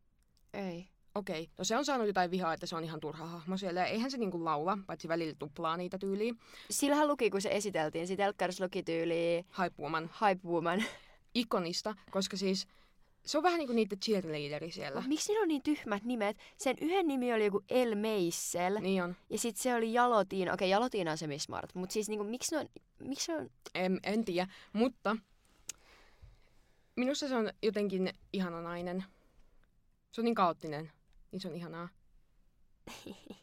[0.55, 0.88] Ei.
[1.14, 1.55] Okei, okay.
[1.59, 3.81] no se on saanut jotain vihaa, että se on ihan turha hahmo siellä.
[3.81, 6.38] Ja eihän se niinku laula, paitsi välillä tuplaa niitä tyyliin.
[6.70, 8.20] Sillähän luki, kun se esiteltiin.
[8.20, 10.11] Elkkaris luki tyyliin Hype Woman.
[10.20, 10.85] Hype Woman.
[11.35, 12.66] Ikonista, koska siis
[13.27, 15.01] se on vähän niinku niitä cheerleaderi siellä.
[15.01, 16.37] Mut miksi niillä on niin tyhmät nimet?
[16.57, 18.79] Sen yhden nimi oli joku El Meissel.
[18.81, 19.17] Niin on.
[19.31, 20.53] Ja sitten se oli Jalotiina.
[20.53, 21.75] Okei, Jalotiina on se Miss Smart.
[21.75, 22.69] Mutta siis niinku, miksi ne on...
[23.01, 23.51] Miksi ne on...
[23.75, 25.17] En, en tiedä, mutta
[26.97, 29.05] minusta se on jotenkin ihana nainen.
[30.12, 30.93] Se on niin kaoottinen,
[31.33, 31.89] niin se on ihanaa.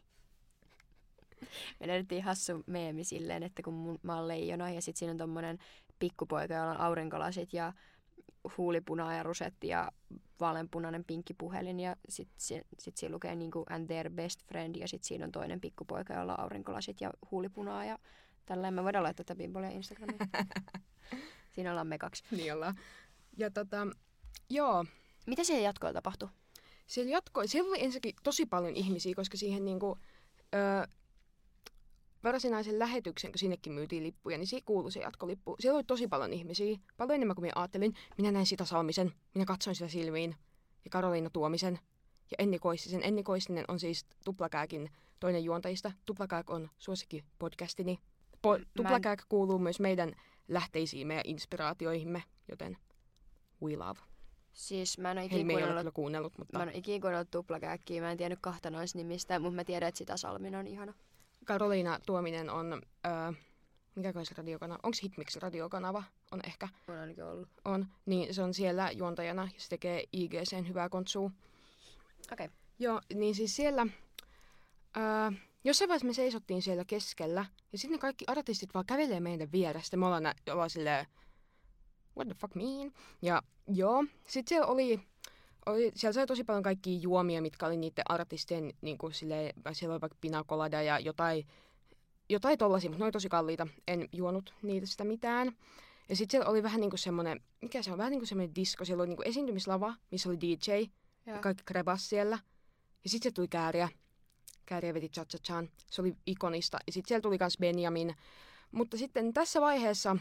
[1.80, 5.18] Me löydettiin hassu meemi silleen, että kun mun, mä oon leijona ja sitten siinä on
[5.18, 5.58] tommonen
[5.98, 7.72] pikkupoika, jolla on aurinkolasit ja
[8.58, 9.92] huulipuna ja rusetti ja
[10.40, 14.88] vaaleanpunainen pinkki puhelin ja sitten sit, sit siinä lukee niinku and their best friend ja
[14.88, 17.98] sitten siinä on toinen pikkupoika, jolla on aurinkolasit ja huulipunaa ja
[18.46, 18.74] tälleen.
[18.74, 20.18] Me voidaan laittaa tätä bimbolia Instagramiin.
[21.54, 22.24] siinä ollaan me kaksi.
[22.30, 22.74] Niin ollaan.
[23.36, 23.86] Ja tota,
[24.50, 24.84] joo,
[25.26, 26.28] Mitä siellä jatkoilla tapahtui?
[26.86, 29.98] siellä jatkoi, siellä oli ensinnäkin tosi paljon ihmisiä, koska siihen niinku,
[30.54, 30.88] ö,
[32.24, 35.56] varsinaisen lähetyksen, kun sinnekin myytiin lippuja, niin siihen kuului se jatkolippu.
[35.60, 37.94] Siellä oli tosi paljon ihmisiä, paljon enemmän kuin minä ajattelin.
[38.18, 40.36] Minä näin sitä Salmisen, minä katsoin sitä silmiin,
[40.84, 41.78] ja Karoliina Tuomisen,
[42.30, 43.02] ja Enni Koistisen.
[43.02, 45.92] Enni Koistinen on siis Tuplakääkin toinen juontajista.
[46.06, 47.98] Tuplakääk on suosikki podcastini.
[48.46, 50.12] Po- en- Tuplakääk kuuluu myös meidän
[50.48, 52.76] lähteisiimme ja inspiraatioihimme, joten
[53.62, 54.00] we love.
[54.52, 58.02] Siis mä en ole ikinä kuunnellut, kuunnellut, mutta mä en ole ikinä kuunnellut tuplakääkkiä.
[58.02, 60.94] Mä en tiennyt kahta noista nimistä, mutta mä tiedän, että sitä Salminen on ihana.
[61.44, 63.32] Karoliina Tuominen on, öö,
[63.94, 66.02] mikä se radiokanava, onko Hitmix radiokanava,
[66.32, 67.48] on ehkä, On ainakin ollut.
[67.64, 71.30] on, niin se on siellä juontajana ja se tekee IGCn hyvää kontsua.
[72.32, 72.48] Okei.
[72.78, 73.86] Joo, niin siis siellä,
[74.96, 75.30] öö,
[75.64, 79.96] jossain vaiheessa me seisottiin siellä keskellä ja sitten ne kaikki artistit vaan kävelee meidän vierestä.
[79.96, 81.06] Me ollaan, nä- ollaan silleen,
[82.16, 82.92] what the fuck mean?
[83.22, 85.00] Ja joo, sit siellä oli,
[85.66, 89.92] oli siellä sai tosi paljon kaikkia juomia, mitkä oli niiden artistien, niin kuin silleen, siellä
[89.94, 91.46] oli vaikka pinakolada ja jotain,
[92.28, 93.66] jotain tollasia, mutta ne oli tosi kalliita.
[93.88, 95.52] En juonut niitä sitä mitään.
[96.08, 98.84] Ja sitten siellä oli vähän niinku semmonen, mikä se on, vähän niinku semmonen disko.
[98.84, 100.86] Siellä oli niinku esiintymislava, missä oli DJ ja,
[101.34, 102.38] ja kaikki krebas siellä.
[103.04, 103.88] Ja sitten se tuli kääriä.
[104.66, 106.78] Kääriä veti cha cha Se oli ikonista.
[106.86, 108.14] Ja sitten siellä tuli myös Benjamin.
[108.70, 110.16] Mutta sitten tässä vaiheessa,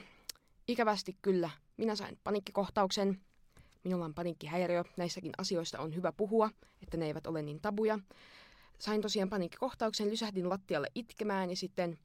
[0.67, 3.21] ikävästi kyllä, minä sain paniikkikohtauksen.
[3.83, 4.83] Minulla on paniikkihäiriö.
[4.97, 6.49] Näissäkin asioista on hyvä puhua,
[6.81, 7.99] että ne eivät ole niin tabuja.
[8.79, 11.97] Sain tosiaan paniikkikohtauksen, lysähdin lattialle itkemään ja sitten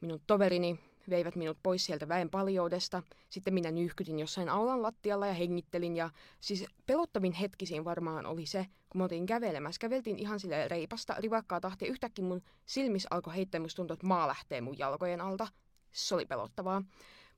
[0.00, 3.02] minun toverini veivät minut pois sieltä väen paljoudesta.
[3.30, 5.96] Sitten minä nyyhkytin jossain aulan lattialla ja hengittelin.
[5.96, 9.78] Ja siis pelottavin hetki siinä varmaan oli se, kun me oltiin kävelemässä.
[9.78, 11.88] Käveltiin ihan sille reipasta, rivakkaa tahtia.
[11.88, 15.48] Yhtäkkiä mun silmissä alkoi heittää, musta tuntui, että maa lähtee mun jalkojen alta.
[15.92, 16.82] Se oli pelottavaa.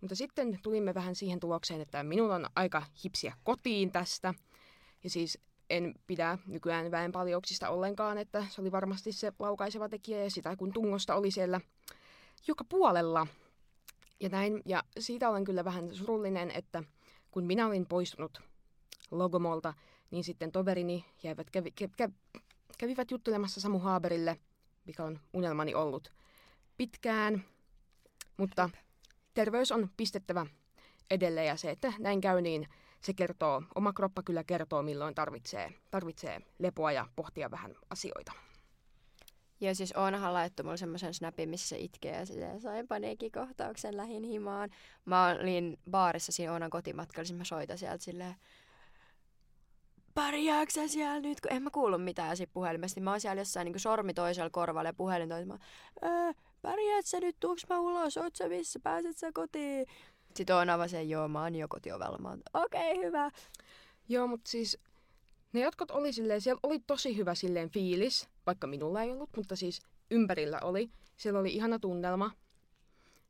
[0.00, 4.34] Mutta sitten tulimme vähän siihen tulokseen, että minulla on aika hipsiä kotiin tästä.
[5.04, 5.38] Ja siis
[5.70, 10.72] en pidä nykyään väenpaljouksista ollenkaan, että se oli varmasti se laukaiseva tekijä ja sitä kun
[10.72, 11.60] tungosta oli siellä
[12.46, 13.26] joka puolella.
[14.20, 16.82] Ja näin, ja siitä olen kyllä vähän surullinen, että
[17.30, 18.40] kun minä olin poistunut
[19.10, 19.74] Logomolta,
[20.10, 22.14] niin sitten toverini jäivät, kävi, kävi,
[22.78, 24.36] kävivät juttelemassa Samu Haaberille,
[24.86, 26.12] mikä on unelmani ollut
[26.76, 27.44] pitkään.
[28.36, 28.70] Mutta
[29.36, 30.46] terveys on pistettävä
[31.10, 32.68] edelleen ja se, että näin käy, niin
[33.00, 38.32] se kertoo, oma kroppa kyllä kertoo, milloin tarvitsee, tarvitsee lepoa ja pohtia vähän asioita.
[39.60, 44.22] Ja siis Oonahan laittoi mulle semmoisen snapin, missä se itkee ja silleen sain paniikkikohtauksen lähin
[44.22, 44.70] himaan.
[45.04, 48.36] Mä olin baarissa siinä Oonan kotimatkalla, siis mä soitan sieltä silleen
[50.16, 53.00] pärjääksä siellä nyt, kun en mä kuullut mitään siitä puhelimesta.
[53.00, 55.58] Mä oon siellä jossain niin sormi toisella korvalla ja puhelin toisella.
[56.62, 59.86] pärjäät sä nyt, tuuks mä ulos, oot sä missä, pääset sä kotiin?
[60.34, 62.18] Sitten on avasi, joo, mä oon jo kotiovella.
[62.18, 63.30] Mä okei, okay, hyvä.
[64.08, 64.78] Joo, mutta siis
[65.52, 69.56] ne jotkut oli silleen, siellä oli tosi hyvä silleen fiilis, vaikka minulla ei ollut, mutta
[69.56, 70.90] siis ympärillä oli.
[71.16, 72.30] Siellä oli ihana tunnelma.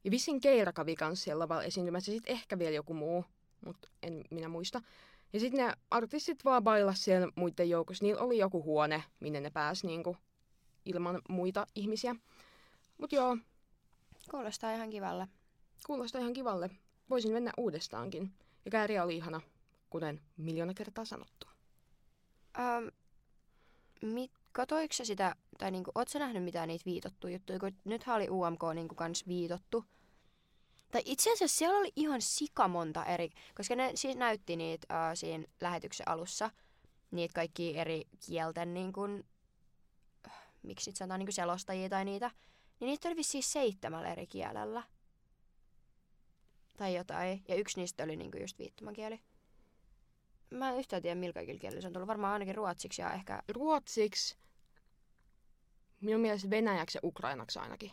[0.05, 3.25] Ja vissiin Keira kävi kanssa siellä lavalla esiintymässä, sitten ehkä vielä joku muu,
[3.65, 4.83] mutta en minä muista.
[5.37, 8.05] Ja sitten ne artistit vaan bailas siellä muiden joukossa.
[8.05, 10.17] Niillä oli joku huone, minne ne pääsi niinku
[10.85, 12.17] ilman muita ihmisiä.
[12.99, 13.37] Mut joo.
[14.31, 15.29] Kuulostaa ihan kivalle.
[15.87, 16.71] Kuulostaa ihan kivalle.
[17.11, 18.33] Voisin mennä uudestaankin.
[18.65, 19.41] Ja kääriä oli ihana,
[19.91, 21.47] kuten miljoona kertaa sanottu.
[22.59, 22.91] Um,
[24.13, 28.61] mit, katoiko sitä, tai niinku, ootko nähnyt mitään niitä viitottuja juttuja, kun nythän oli UMK
[28.75, 29.85] niinku kans viitottu.
[30.97, 35.15] Tai itse asiassa siellä oli ihan sika monta eri, koska ne siis näytti niitä uh,
[35.15, 36.51] siinä lähetyksen alussa,
[37.11, 39.27] niitä kaikki eri kielten niin kuin,
[40.63, 42.31] miksi nyt sanotaan niin selostajia tai niitä,
[42.81, 44.83] niin niitä oli vissiin seitsemällä eri kielellä.
[46.77, 47.45] Tai jotain.
[47.49, 49.21] Ja yksi niistä oli niin just viittomakieli.
[50.51, 52.09] Mä en yhtään tiedä, millä kaikilla kielillä se on tullut.
[52.09, 53.43] Varmaan ainakin ruotsiksi ja ehkä...
[53.49, 54.37] Ruotsiksi.
[56.01, 57.91] Minun mielestä venäjäksi ja ukrainaksi ainakin.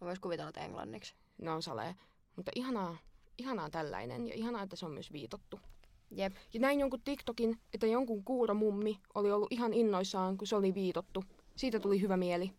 [0.00, 1.14] Mä vois kuvitella, että englanniksi.
[1.38, 1.94] No salee.
[2.36, 2.96] Mutta ihanaa,
[3.38, 5.60] ihanaa tällainen ja ihanaa, että se on myös viitottu.
[6.10, 6.36] Jep.
[6.54, 11.24] Ja näin jonkun TikTokin, että jonkun kuuromummi oli ollut ihan innoissaan, kun se oli viitottu.
[11.56, 12.52] Siitä tuli hyvä mieli.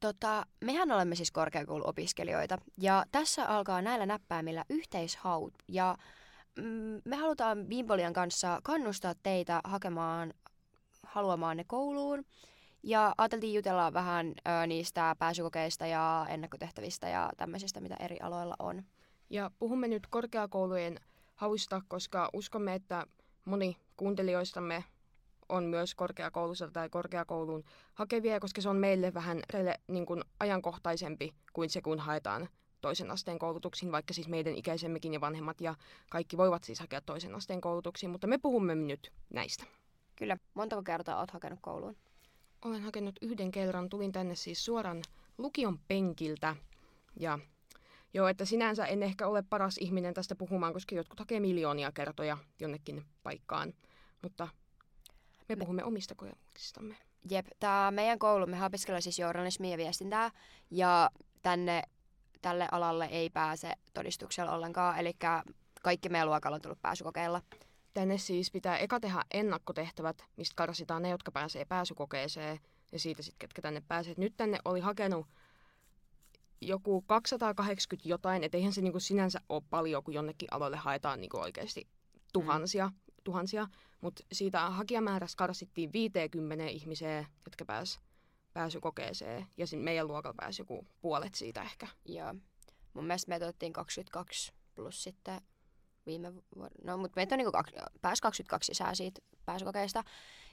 [0.00, 5.96] Tota, mehän olemme siis korkeakouluopiskelijoita ja tässä alkaa näillä näppäimillä yhteishaut ja
[6.56, 10.34] mm, me halutaan Bimbolian kanssa kannustaa teitä hakemaan
[11.02, 12.24] haluamaan ne kouluun
[12.82, 14.26] ja ajateltiin jutella vähän
[14.62, 18.82] ö, niistä pääsykokeista ja ennakkotehtävistä ja tämmöisistä, mitä eri aloilla on.
[19.30, 21.00] Ja puhumme nyt korkeakoulujen
[21.34, 23.06] hausta, koska uskomme, että
[23.44, 24.84] moni kuuntelijoistamme
[25.48, 27.64] on myös korkeakoulussa tai korkeakouluun
[27.94, 32.48] hakevia, koska se on meille vähän rele, niin kuin ajankohtaisempi kuin se, kun haetaan
[32.80, 35.74] toisen asteen koulutuksiin, vaikka siis meidän ikäisemmekin ja vanhemmat ja
[36.10, 39.64] kaikki voivat siis hakea toisen asteen koulutuksiin, mutta me puhumme nyt näistä.
[40.16, 40.36] Kyllä.
[40.54, 41.96] Montako kertaa olet hakenut kouluun?
[42.64, 43.88] Olen hakenut yhden kerran.
[43.88, 45.02] Tulin tänne siis suoran
[45.38, 46.56] lukion penkiltä
[47.16, 47.38] ja
[48.14, 52.38] Joo, että sinänsä en ehkä ole paras ihminen tästä puhumaan, koska jotkut hakee miljoonia kertoja
[52.60, 53.74] jonnekin paikkaan.
[54.22, 54.48] Mutta
[55.48, 56.96] me puhumme omista kokemuksistamme.
[57.30, 60.30] Jep, tämä meidän koulu, me opiskellaan siis journalismia ja viestintää,
[60.70, 61.10] ja
[61.42, 61.82] tänne,
[62.42, 65.16] tälle alalle ei pääse todistuksella ollenkaan, eli
[65.82, 67.42] kaikki meidän luokalla on tullut pääsykokeilla.
[67.94, 72.60] Tänne siis pitää eka tehdä ennakkotehtävät, mistä karsitaan ne, jotka pääsee pääsykokeeseen,
[72.92, 74.14] ja siitä sitten, ketkä tänne pääsee.
[74.16, 75.26] Nyt tänne oli hakenut
[76.60, 81.38] joku 280 jotain, että eihän se niinku sinänsä ole paljon, kun jonnekin aloille haetaan niinku
[81.38, 81.88] oikeasti
[82.32, 82.86] tuhansia.
[82.86, 83.66] Mm tuhansia,
[84.00, 88.00] mutta siitä hakijamäärästä karsittiin 50 ihmiseen, jotka pääs
[88.52, 91.86] pääsykokeeseen, ja meidän luokalla pääsi joku puolet siitä ehkä.
[92.04, 92.34] Joo.
[92.94, 95.40] mun mielestä meitä otettiin 22 plus sitten
[96.08, 96.76] viime vuonna.
[96.84, 100.04] No, mutta meitä on niinku kaksi, pääsi 22 sisään siitä pääsykokeista.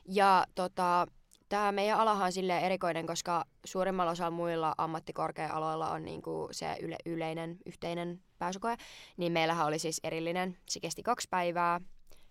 [0.07, 1.07] Ja tota,
[1.49, 6.95] tämä meidän alahan on silleen erikoinen, koska suurimmalla osalla muilla ammattikorkea-aloilla on niinku se yle,
[7.05, 8.77] yleinen, yhteinen pääsykoe.
[9.17, 10.57] Niin meillähän oli siis erillinen.
[10.69, 11.81] Se kesti kaksi päivää.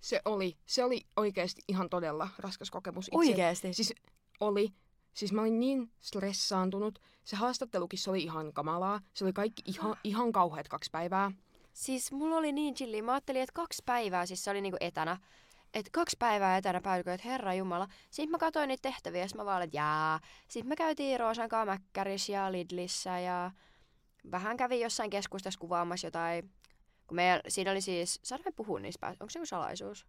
[0.01, 3.07] Se oli, se oli oikeasti ihan todella raskas kokemus.
[3.07, 3.75] Itse, Oikeesti?
[3.75, 3.95] Siis
[4.41, 4.75] oli.
[5.15, 6.99] Siis mä olin niin stressaantunut.
[7.25, 9.01] Se haastattelukin se oli ihan kamalaa.
[9.15, 11.33] Se oli kaikki ihan, ihan kauheat kaksi päivää.
[11.75, 13.03] Siis mulla oli niin chilli.
[13.03, 15.17] Mä ajattelin, että kaksi päivää, siis se oli niinku etänä.
[15.75, 17.89] Että kaksi päivää etänä päädyin, että herra jumala.
[18.11, 20.21] Sitten mä katsoin niitä tehtäviä ja mä vaan, että jää.
[20.49, 23.51] Sitten me käytiin Roosan kanssa Mäkkärissä ja Lidlissä ja
[24.31, 26.51] vähän kävin jossain keskustassa kuvaamassa jotain.
[27.07, 30.07] Kun meillä, siinä oli siis, saadaan me puhua niistä päästä, onko se joku salaisuus?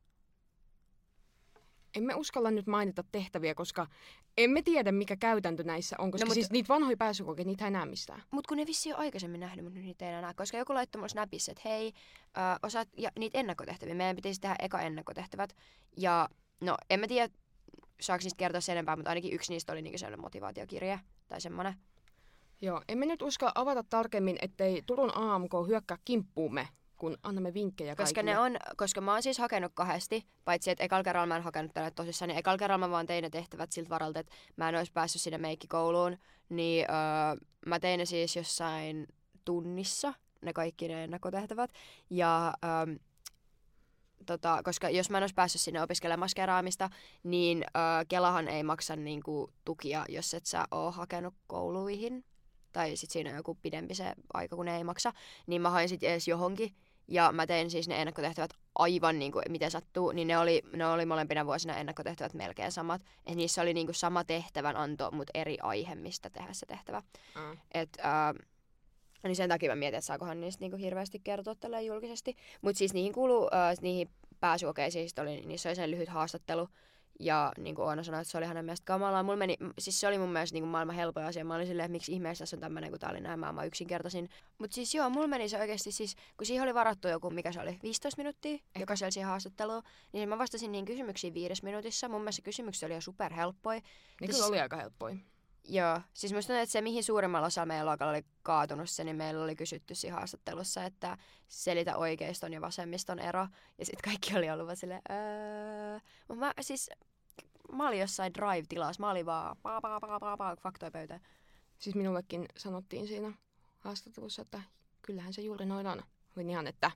[1.95, 3.87] Emme uskalla nyt mainita tehtäviä, koska
[4.37, 6.11] emme tiedä, mikä käytäntö näissä on.
[6.11, 8.23] Koska No, mut- siis niitä vanhoja pääsykokeita, niitä ei näe mistään.
[8.31, 10.33] Mut kun ne vissi jo aikaisemmin nähnyt, mutta nyt niitä ei enää näe.
[10.33, 13.95] Koska joku laittoi mulle snapissa, että hei, ö, osaat, ja niitä ennakkotehtäviä.
[13.95, 15.55] Meidän pitäisi tehdä eka ennakkotehtävät.
[15.97, 16.29] Ja
[16.61, 17.33] no, en mä tiedä,
[18.01, 21.73] saako niistä kertoa sen enempää, mutta ainakin yksi niistä oli niinku sellainen motivaatiokirje tai semmonen.
[22.61, 26.67] Joo, emme nyt uskalla avata tarkemmin, ettei Turun AMK hyökkää kimppuumme,
[26.97, 28.31] kun annamme vinkkejä Koska kaikille.
[28.31, 31.73] ne on, koska mä oon siis hakenut kahdesti, paitsi että ekalla kerralla mä en hakenut
[31.73, 34.75] tälle tosissaan, niin ekalla kerralla mä vaan tein ne tehtävät siltä varalta, että mä en
[34.75, 36.17] olisi päässyt sinne meikkikouluun,
[36.49, 39.07] niin öö, mä tein ne siis jossain
[39.45, 41.71] tunnissa, ne kaikki ne ennakkotehtävät,
[42.09, 42.95] ja öö,
[44.25, 46.89] tota, koska jos mä en olisi päässyt sinne opiskelemaan maskeraamista,
[47.23, 52.25] niin öö, Kelahan ei maksa niinku, tukia, jos et sä oo hakenut kouluihin,
[52.71, 55.13] tai sit siinä on joku pidempi se aika, kun ne ei maksa,
[55.47, 56.75] niin mä hain sit edes johonkin,
[57.07, 60.87] ja mä tein siis ne ennakkotehtävät aivan niin kuin miten sattuu, niin ne oli, ne
[60.87, 63.01] oli molempina vuosina ennakkotehtävät melkein samat.
[63.25, 67.03] Et niissä oli niin kuin sama tehtävän anto, mutta eri aihe, mistä tehdä se tehtävä.
[67.35, 67.55] Aa.
[67.73, 68.33] Et, ää,
[69.23, 72.35] niin sen takia mä mietin, että saakohan niistä niinku hirveästi kertoa tällä julkisesti.
[72.61, 76.69] Mutta siis niihin kuuluu, ää, niihin pääsykokeisiin sit oli, niissä oli sen lyhyt haastattelu.
[77.19, 79.23] Ja niin kuin Oona sanoi, että se oli hänen mielestä kamalaa.
[79.23, 81.45] Mulla meni, siis se oli mun mielestä niin kuin maailman helpoin asia.
[81.45, 84.29] Mä olin silleen, että miksi ihmeessä tässä on tämmöinen, kun tää oli näin maailman yksinkertaisin.
[84.57, 87.61] Mutta siis joo, mulla meni se oikeasti siis, kun siihen oli varattu joku, mikä se
[87.61, 89.83] oli, 15 minuuttia, jokaisella siihen haastatteluun.
[90.13, 92.09] Niin mä vastasin niin kysymyksiin viides minuutissa.
[92.09, 93.79] Mun mielestä kysymykset oli jo superhelppoja.
[93.79, 95.15] Ne Siis- kyllä oli aika helppoja.
[95.67, 99.15] Joo, siis musta tuntuu, että se mihin suurimmalla osalla meidän luokalla oli kaatunut se, niin
[99.15, 103.47] meillä oli kysytty siinä haastattelussa, että selitä oikeiston ja vasemmiston ero.
[103.77, 105.99] Ja sitten kaikki oli ollut vaan silleen, öö...
[106.27, 106.89] Mut mä siis,
[107.71, 111.21] mä olin jossain drive-tilassa, mä olin vaan paa, paa, paa, paa, paa, faktoi pöytään.
[111.79, 113.33] Siis minullekin sanottiin siinä
[113.79, 114.61] haastattelussa, että
[115.01, 116.03] kyllähän se juuri noin on.
[116.37, 116.91] Olin ihan, että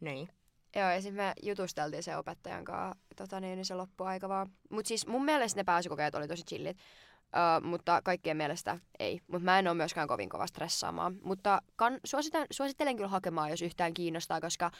[0.00, 0.28] niin.
[0.76, 4.50] Joo, ja sitten me jutusteltiin sen opettajan kanssa, tota niin, niin se loppui aika vaan.
[4.70, 6.76] Mut siis mun mielestä ne pääsykokeet oli tosi chillit.
[7.24, 9.20] Uh, mutta kaikkien mielestä ei.
[9.26, 11.16] Mutta mä en ole myöskään kovin kova stressaamaan.
[11.22, 14.70] Mutta kan, suosittelen, suosittelen kyllä hakemaan, jos yhtään kiinnostaa, koska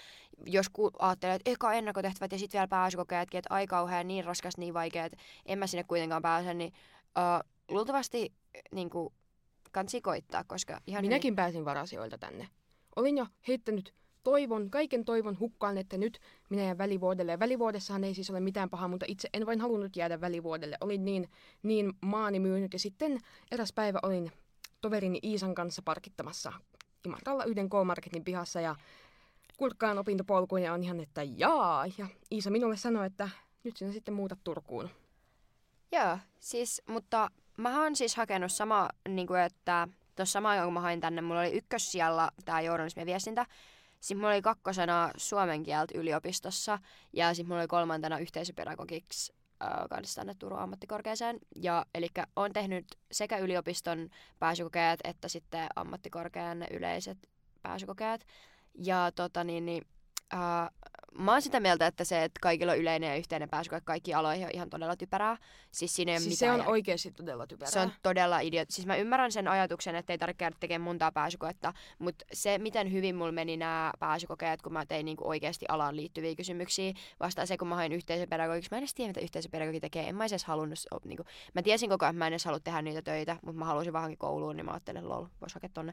[0.47, 4.57] jos ku, ajattelee, että eka ennakkotehtävät ja sitten vielä pääsykokeetkin, että ai kauhean, niin raskas,
[4.57, 6.73] niin vaikea, että en mä sinne kuitenkaan pääse, niin
[7.19, 8.33] uh, luultavasti
[8.73, 8.91] niin
[9.73, 12.49] kansi koittaa, koska ihan Minäkin pääsin varasijoilta tänne.
[12.97, 16.21] Olin jo heittänyt toivon, kaiken toivon hukkaan, että nyt
[16.51, 17.33] minä jään välivuodelle.
[17.33, 20.77] Ja välivuodessahan ei siis ole mitään pahaa, mutta itse en vain halunnut jäädä välivuodelle.
[20.81, 21.29] Olin niin,
[21.63, 22.73] niin maani myynyt.
[22.73, 23.21] Ja sitten
[23.51, 24.33] eräs päivä olin
[24.81, 26.53] toverini Iisan kanssa parkittamassa
[27.07, 28.77] Imatralla yhden K-Marketin pihassa ja
[29.57, 31.87] kurkkaan opintopolkuun ja on ihan, että jaa.
[31.99, 33.29] Ja Iisa minulle sanoi, että
[33.65, 34.91] nyt sinä sitten muutat Turkuun.
[35.93, 40.75] Joo, siis, mutta mä oon siis hakenut sama, niin kuin, että tuossa sama ajan, kun
[40.75, 43.47] mä hain tänne, mulla oli ykkössijalla tämä journalismi ja viestintä.
[44.05, 46.79] Sitten mulla oli kakkosena suomen kieltä yliopistossa
[47.13, 49.35] ja sitten mulla oli kolmantena yhteisöpedagogiksi
[49.91, 51.39] kanssa tänne Turun ammattikorkeaseen.
[51.57, 57.19] Ja eli on tehnyt sekä yliopiston pääsykokeet että sitten ammattikorkean yleiset
[57.63, 58.27] pääsykokeet.
[58.75, 59.87] Ja tota niin, niin
[60.35, 60.71] äh,
[61.19, 64.45] mä oon sitä mieltä, että se, että kaikilla on yleinen ja yhteinen pääsykoe kaikki aloihin
[64.45, 65.37] on ihan todella typerää.
[65.71, 66.71] Siis siinä ei Siis se on järkeä.
[66.71, 67.71] oikeasti todella typerää.
[67.71, 68.71] Se on todella idiot.
[68.71, 72.93] Siis mä ymmärrän sen ajatuksen, että ei tarvitse käydä tekemään montaa pääsykoetta, mutta se, miten
[72.93, 77.57] hyvin mulla meni nämä pääsykokeet, kun mä tein niinku oikeasti alaan liittyviä kysymyksiä, vasta se,
[77.57, 78.69] kun mä hain yhteisöpedagogiksi.
[78.71, 80.09] Mä en edes tiedä, mitä yhteisöpedagogi tekee.
[80.09, 81.25] En mä edes halunnut, niinku,
[81.55, 83.93] mä tiesin koko ajan, että mä en edes halua tehdä niitä töitä, mutta mä halusin
[83.93, 85.93] vaan kouluun, niin mä ajattelin, lol, vois hakea tonne.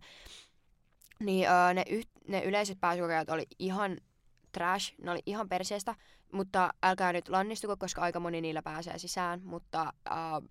[1.20, 3.98] Niin öö, ne, yh, ne yleiset pääsykokeet oli ihan
[4.52, 5.96] trash, ne oli ihan perseestä,
[6.32, 10.50] mutta älkää nyt lannistuko, koska aika moni niillä pääsee sisään, mutta äh,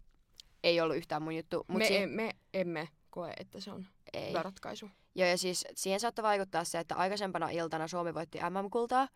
[0.63, 1.65] ei ollut yhtään mun juttu.
[1.69, 4.29] Mut me, si- me emme koe, että se on ei.
[4.29, 4.91] hyvä ratkaisu.
[5.15, 9.09] Joo, ja siis siihen saattoi vaikuttaa se, että aikaisempana iltana Suomi voitti MM-kultaa.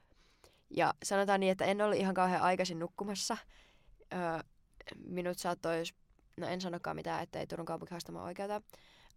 [0.70, 3.36] Ja sanotaan niin, että en ollut ihan kauhean aikaisin nukkumassa.
[4.12, 4.38] Öö,
[4.96, 5.82] minut saattoi,
[6.36, 8.62] no en sanokaan mitään, että ei Turun kaupunki haastamaan oikeutta.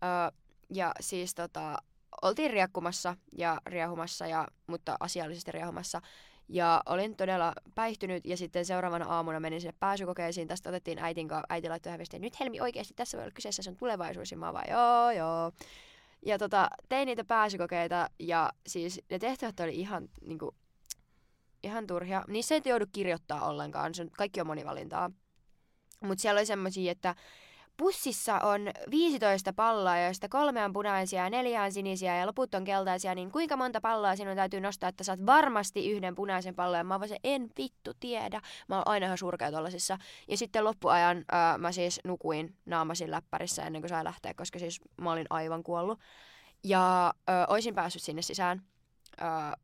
[0.03, 0.39] Öö,
[0.69, 1.77] ja siis tota,
[2.21, 6.01] oltiin riekkumassa ja riehumassa, ja, mutta asiallisesti riehumassa.
[6.49, 10.47] Ja olin todella päihtynyt ja sitten seuraavana aamuna menin sinne pääsykokeisiin.
[10.47, 13.77] Tästä otettiin äitin kanssa, äiti laittoi ihan nyt Helmi oikeasti tässä voi olla kyseessä sun
[13.77, 14.31] tulevaisuus.
[14.31, 15.51] Ja mä vaan joo joo.
[16.25, 20.55] Ja tota, tein niitä pääsykokeita ja siis ne tehtävät oli ihan niinku,
[21.63, 22.23] ihan turhia.
[22.27, 25.11] Niissä ei joudu kirjoittaa ollenkaan, se on, kaikki on monivalintaa.
[26.01, 27.15] Mutta siellä oli semmoisia, että
[27.77, 28.61] pussissa on
[28.91, 33.31] 15 palloa, joista kolme on punaisia ja neljä on sinisiä ja loput on keltaisia, niin
[33.31, 36.77] kuinka monta palloa sinun täytyy nostaa, että saat varmasti yhden punaisen pallon?
[36.77, 38.41] Ja mä vaan en vittu tiedä.
[38.67, 39.97] Mä oon aina ihan surkea tollasissa.
[40.27, 44.81] Ja sitten loppuajan ää, mä siis nukuin naamasin läppärissä ennen kuin sai lähteä, koska siis
[45.01, 45.99] mä olin aivan kuollut.
[46.63, 48.61] Ja ää, oisin päässyt sinne sisään.
[49.19, 49.57] Ää,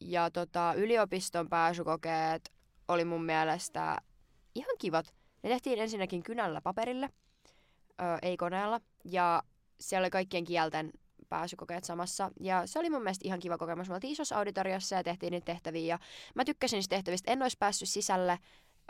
[0.00, 2.52] ja tota, yliopiston pääsykokeet
[2.88, 3.98] oli mun mielestä
[4.54, 5.14] ihan kivat
[5.44, 7.10] ne tehtiin ensinnäkin kynällä paperille,
[8.00, 9.42] ö, ei koneella, ja
[9.80, 10.92] siellä oli kaikkien kielten
[11.28, 12.30] pääsykokeet samassa.
[12.40, 13.88] Ja se oli mun mielestä ihan kiva kokemus.
[13.88, 15.94] Me oltiin isossa auditoriossa ja tehtiin niitä tehtäviä.
[15.94, 15.98] Ja
[16.34, 17.32] mä tykkäsin niistä tehtävistä.
[17.32, 18.38] En olisi päässyt sisälle,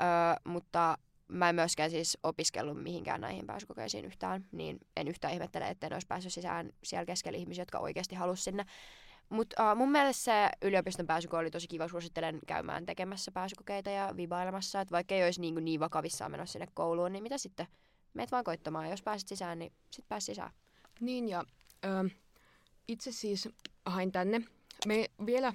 [0.00, 0.04] ö,
[0.44, 0.98] mutta
[1.28, 4.44] mä en myöskään siis opiskellut mihinkään näihin pääsykokeisiin yhtään.
[4.52, 8.44] Niin en yhtään ihmettele, että en olisi päässyt sisään siellä keskellä ihmisiä, jotka oikeasti halusivat
[8.44, 8.64] sinne.
[9.28, 11.88] Mutta uh, mun mielestä se yliopiston pääsyko oli tosi kiva.
[11.88, 14.80] Suosittelen käymään tekemässä pääsykokeita ja vibailemassa.
[14.80, 17.66] Että vaikka ei olisi niin, niin vakavissaan menossa sinne kouluun, niin mitä sitten?
[18.14, 18.90] Meet vaan koittamaan.
[18.90, 20.50] Jos pääset sisään, niin sit pääs sisään.
[21.00, 21.44] Niin ja
[21.84, 22.10] ö,
[22.88, 23.48] itse siis
[23.86, 24.40] hain tänne.
[24.86, 25.52] Me vielä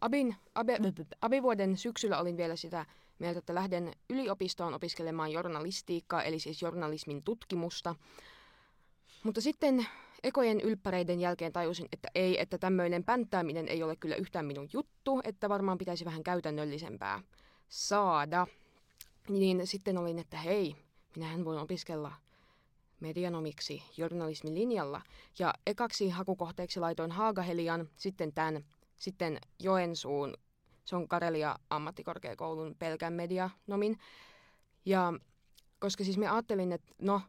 [0.00, 0.78] abin, abe,
[1.22, 2.86] abivuoden syksyllä olin vielä sitä
[3.18, 7.94] mieltä, että lähden yliopistoon opiskelemaan journalistiikkaa, eli siis journalismin tutkimusta.
[9.22, 9.86] Mutta sitten
[10.24, 15.20] ekojen ylppäreiden jälkeen tajusin, että ei, että tämmöinen pänttääminen ei ole kyllä yhtään minun juttu,
[15.24, 17.20] että varmaan pitäisi vähän käytännöllisempää
[17.68, 18.46] saada.
[19.28, 20.76] Niin sitten olin, että hei,
[21.16, 22.12] minähän voin opiskella
[23.00, 25.02] medianomiksi journalismin linjalla.
[25.38, 28.64] Ja ekaksi hakukohteeksi laitoin Haagahelian, sitten tämän,
[28.96, 30.34] sitten Joensuun,
[30.84, 33.98] se on Karelia ammattikorkeakoulun pelkän medianomin.
[34.84, 35.12] Ja
[35.78, 37.20] koska siis me ajattelin, että no,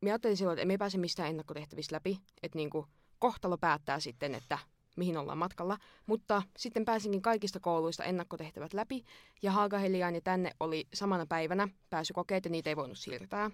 [0.00, 2.86] mä ajattelin silloin, että emme pääse mistään ennakkotehtävistä läpi, että niin kuin
[3.18, 4.58] kohtalo päättää sitten, että
[4.96, 5.78] mihin ollaan matkalla.
[6.06, 9.04] Mutta sitten pääsinkin kaikista kouluista ennakkotehtävät läpi,
[9.42, 13.50] ja Haagaheliaan ja tänne oli samana päivänä pääsykokeet, ja niitä ei voinut siirtää.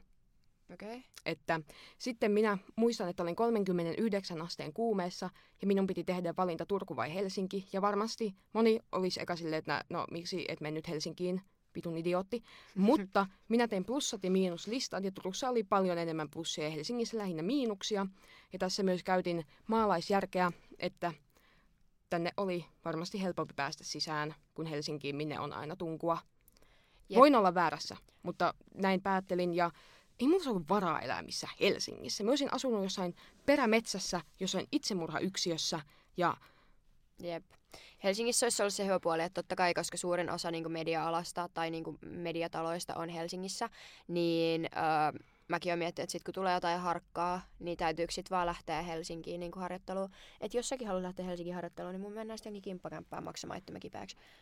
[0.75, 1.01] Okay.
[1.27, 1.61] Että
[1.99, 5.31] sitten minä muistan, että olin 39 asteen kuumeessa
[5.61, 7.69] ja minun piti tehdä valinta Turku vai Helsinki.
[7.73, 11.43] Ja varmasti moni olisi eka silleen, että no miksi et mennyt Helsinkiin
[11.75, 12.43] vitun idiootti.
[12.75, 17.43] Mutta minä tein plussat ja miinuslistat ja Turussa oli paljon enemmän plussia ja Helsingissä lähinnä
[17.43, 18.07] miinuksia.
[18.53, 21.13] Ja tässä myös käytin maalaisjärkeä, että
[22.11, 26.19] tänne oli varmasti helpompi päästä sisään kuin Helsinkiin, minne on aina tunkua.
[27.09, 27.19] Jep.
[27.19, 29.71] Voin olla väärässä, mutta näin päättelin ja
[30.21, 32.25] ei mulla ollut varaa elää missä Helsingissä.
[32.25, 33.15] Mä olisin asunut jossain
[33.47, 35.81] perämetsässä, jossain itsemurhayksiössä
[36.17, 36.37] ja
[37.23, 37.45] Jep.
[38.05, 41.71] Helsingissä olisi ollut se hyvä puoli, että totta kai, koska suurin osa niin media-alasta tai
[41.71, 43.69] niin mediataloista on Helsingissä,
[44.09, 48.47] niin öö, mäkin olen miettinyt, että sit kun tulee jotain harkkaa, niin täytyykö sitten vaan
[48.47, 50.11] lähteä Helsinkiin niin harjoitteluun.
[50.41, 53.81] Että jos säkin haluat lähteä Helsingin harjoitteluun, niin mun mennään sitten kimppakämppää maksamaan itsemme.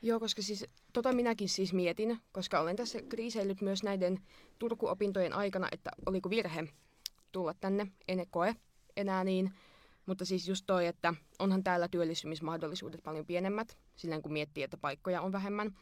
[0.03, 4.21] Joo, koska siis tota minäkin siis mietin, koska olen tässä kriiseillyt myös näiden
[4.59, 6.65] Turku-opintojen aikana, että oliko virhe
[7.33, 8.57] tulla tänne, en koe
[8.97, 9.53] enää niin
[10.07, 15.21] mutta siis just toi, että onhan täällä työllistymismahdollisuudet paljon pienemmät, silleen kun miettii, että paikkoja
[15.21, 15.77] on vähemmän.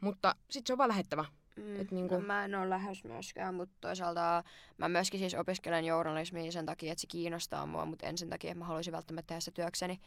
[0.00, 1.24] Mutta sitten se on vaan lähettävä.
[1.56, 2.14] Mm, Et niinku...
[2.14, 4.44] no, mä en ole lähes myöskään, mutta toisaalta
[4.78, 8.50] mä myöskin siis opiskelen journalismia sen takia, että se kiinnostaa mua, mutta en sen takia,
[8.50, 10.00] että mä haluaisin välttämättä tehdä se työkseni.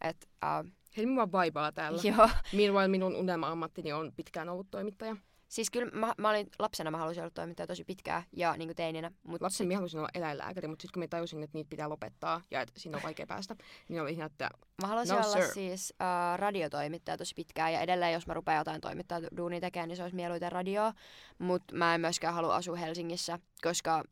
[0.00, 0.70] Et, uh...
[0.96, 2.00] Helmi vaan vaipaa täällä.
[2.16, 2.28] Joo.
[2.52, 5.16] Meanwhile minun unelma-ammattini on pitkään ollut toimittaja.
[5.54, 8.76] Siis kyllä mä, mä olin lapsena, mä halusin olla toimittaja tosi pitkään ja niin kuin
[8.76, 9.10] teininä.
[9.22, 12.40] Mut Lapsen mä halusin olla eläinlääkäri, mutta sitten kun mä tajusin, että niitä pitää lopettaa
[12.50, 13.56] ja että siinä on vaikea päästä,
[13.88, 14.50] niin oli ihan, että
[14.82, 15.54] Mä haluaisin no, olla sir.
[15.54, 19.96] siis uh, radiotoimittaja tosi pitkään ja edelleen jos mä rupean jotain toimittaa duunia tekemään, niin
[19.96, 20.92] se olisi mieluiten radio.
[21.38, 24.04] Mutta mä en myöskään halua asua Helsingissä, koska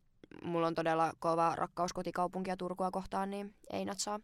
[0.43, 4.21] mulla on todella kova rakkaus kotikaupunkia Turkua kohtaan, niin ei natsaa.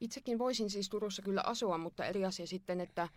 [0.00, 3.08] Itsekin voisin siis Turussa kyllä asua, mutta eri asia sitten, että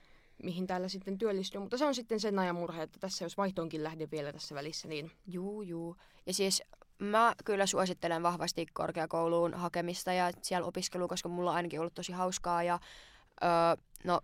[0.43, 1.61] mihin täällä sitten työllistyy.
[1.61, 4.88] Mutta se on sitten sen ajan murhe, että tässä jos vaihtoonkin lähde vielä tässä välissä,
[4.88, 5.11] niin...
[5.27, 5.95] Juu, juu.
[6.25, 6.63] Ja siis
[6.99, 12.11] mä kyllä suosittelen vahvasti korkeakouluun hakemista ja siellä opiskelua, koska mulla on ainakin ollut tosi
[12.11, 12.63] hauskaa.
[12.63, 12.79] Ja
[13.43, 13.49] öö,
[14.03, 14.19] no,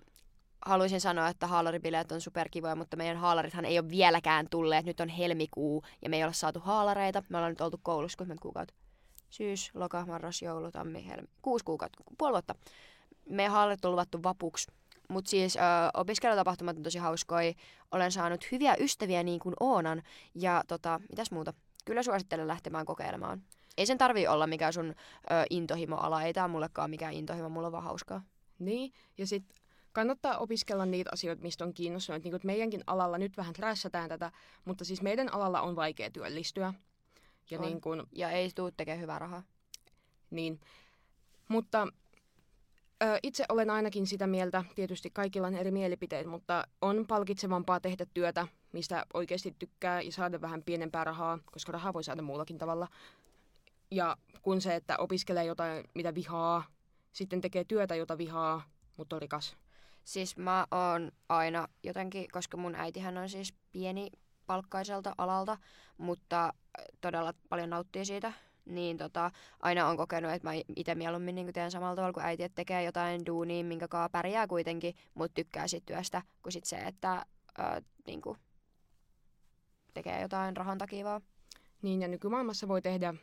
[0.66, 4.86] haluaisin sanoa, että haalaribileet on superkivoja, mutta meidän haalarithan ei ole vieläkään tulleet.
[4.86, 7.24] Nyt on helmikuu ja me ei ole saatu haalareita.
[7.30, 8.74] Me ollaan nyt oltu koulussa kuinka kuukautta?
[9.30, 11.28] Syys, loka, marras, joulu, tammi, helmi.
[11.41, 12.55] Kuusi kuukautta, puoli vuotta.
[13.30, 14.72] Meidän haalarit on luvattu vapuksi
[15.12, 15.59] mutta siis ö,
[15.93, 17.53] opiskelutapahtumat on tosi hauskoja.
[17.91, 20.03] Olen saanut hyviä ystäviä niin kuin Oonan.
[20.36, 21.53] Ja tota, mitäs muuta?
[21.86, 23.41] Kyllä suosittelen lähtemään kokeilemaan.
[23.78, 24.93] Ei sen tarvii olla mikään sun ö,
[25.49, 28.22] intohimoala, ei tää mullekaan mikään intohimo, mulla on vaan hauskaa.
[28.59, 29.57] Niin, ja sitten
[29.91, 32.24] kannattaa opiskella niitä asioita, mistä on kiinnostunut.
[32.24, 34.32] Niin kuin, meidänkin alalla nyt vähän trässätään tätä,
[34.66, 36.74] mutta siis meidän alalla on vaikea työllistyä.
[37.49, 37.66] Ja, On.
[37.66, 39.43] niin kuin, Ja ei tuu tekemään hyvää rahaa.
[40.30, 40.59] niin.
[41.47, 41.88] Mutta
[43.24, 48.47] itse olen ainakin sitä mieltä, tietysti kaikilla on eri mielipiteet, mutta on palkitsevampaa tehdä työtä,
[48.72, 52.88] mistä oikeasti tykkää ja saada vähän pienempää rahaa, koska rahaa voi saada muullakin tavalla.
[53.91, 56.64] Ja kun se, että opiskelee jotain, mitä vihaa,
[57.12, 58.62] sitten tekee työtä, jota vihaa,
[58.97, 59.58] mutta on rikas.
[60.04, 64.12] Siis mä oon aina jotenkin, koska mun äitihän on siis pieni
[64.47, 65.58] palkkaiselta alalta,
[65.97, 66.54] mutta
[67.02, 68.34] todella paljon nauttii siitä,
[68.66, 72.43] niin tota, aina on kokenut, että mä itse mieluummin niin teen samalla tavalla kuin äiti,
[72.43, 76.76] että tekee jotain duunia, minkä kaa pärjää kuitenkin, mutta tykkää siitä työstä, kuin sit se,
[76.76, 77.26] että
[77.57, 78.38] ää, niin kuin,
[79.93, 81.22] tekee jotain rahan takia vaan.
[81.82, 83.14] Niin, ja nykymaailmassa voi tehdä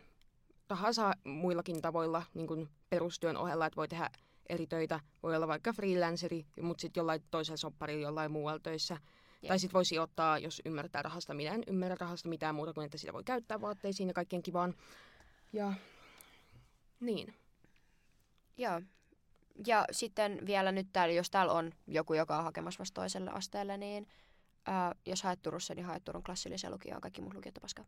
[0.68, 4.10] rahaa saa muillakin tavoilla niin kuin perustyön ohella, että voi tehdä
[4.48, 5.00] eri töitä.
[5.22, 8.94] Voi olla vaikka freelanceri, mutta sitten jollain toisella sopparilla jollain muualla töissä.
[9.42, 9.48] Jep.
[9.48, 11.34] Tai sitten voisi sijoittaa, jos ymmärtää rahasta.
[11.34, 14.74] Minä en ymmärrä rahasta mitään muuta kuin, että sitä voi käyttää vaatteisiin ja kaikkien kivaan.
[15.52, 15.72] Ja
[17.00, 17.34] niin.
[18.56, 18.80] Joo.
[19.66, 23.76] Ja sitten vielä nyt täällä, jos täällä on joku, joka on hakemassa vasta toiselle asteelle,
[23.76, 24.08] niin
[24.66, 27.00] ää, jos haet Turussa, niin haet Turun klassillisen lukioon.
[27.00, 27.84] Kaikki muut lukiot on paskaa.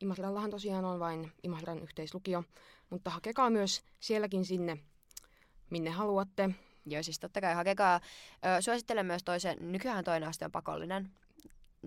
[0.00, 2.44] Imatrallahan tosiaan on vain Imatran yhteislukio,
[2.90, 4.78] mutta hakekaa myös sielläkin sinne,
[5.70, 6.50] minne haluatte.
[6.86, 8.00] Joo, siis totta kai hakekaa.
[8.58, 11.10] Ö, suosittelen myös toisen, nykyään toinen aste on pakollinen.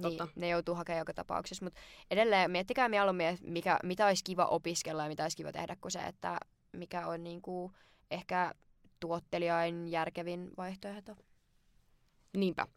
[0.01, 0.27] Niin, Totta.
[0.35, 1.79] ne joutuu hakemaan joka tapauksessa, mutta
[2.11, 5.99] edelleen miettikää mieluummin, mikä, mitä olisi kiva opiskella ja mitä olisi kiva tehdä, kuin se,
[5.99, 6.37] että
[6.73, 7.71] mikä on niinku
[8.11, 8.53] ehkä
[8.99, 11.15] tuottelijain järkevin vaihtoehto.
[12.37, 12.67] Niinpä.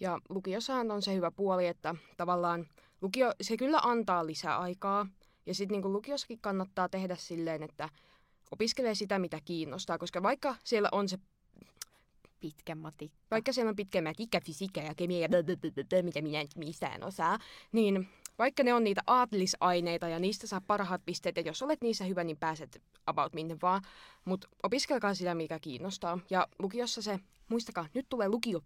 [0.00, 2.66] Ja lukiossahan on se hyvä puoli, että tavallaan
[3.00, 5.06] lukio, se kyllä antaa lisää aikaa.
[5.46, 7.88] Ja sitten niin lukiossakin kannattaa tehdä silleen, että
[8.50, 9.98] opiskelee sitä, mitä kiinnostaa.
[9.98, 11.18] Koska vaikka siellä on se,
[12.40, 13.18] Pitkä matikka.
[13.30, 15.28] vaikka siellä on pitkä matikka, fysiikka ja kemia ja
[16.02, 17.38] mitä minä nyt mistään osaa,
[17.72, 18.08] niin
[18.38, 22.24] vaikka ne on niitä aatelisaineita ja niistä saa parhaat pisteet, ja jos olet niissä hyvä,
[22.24, 23.82] niin pääset about minne vaan.
[24.24, 26.18] Mutta opiskelkaa sitä, mikä kiinnostaa.
[26.30, 28.60] Ja lukiossa se, muistakaa, nyt tulee lukio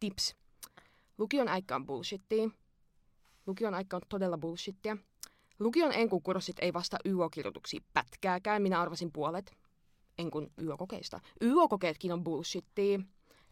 [0.00, 0.36] tips.
[1.18, 2.50] Lukion aika on bullshittia.
[3.46, 4.96] Lukion aika on todella bullshittia.
[5.58, 9.65] Lukion enkukurssit ei vasta YO-kirjoituksia pätkääkään, minä arvasin puolet
[10.18, 11.20] enkun YO-kokeista.
[11.42, 13.00] YO-kokeetkin on bullshittia.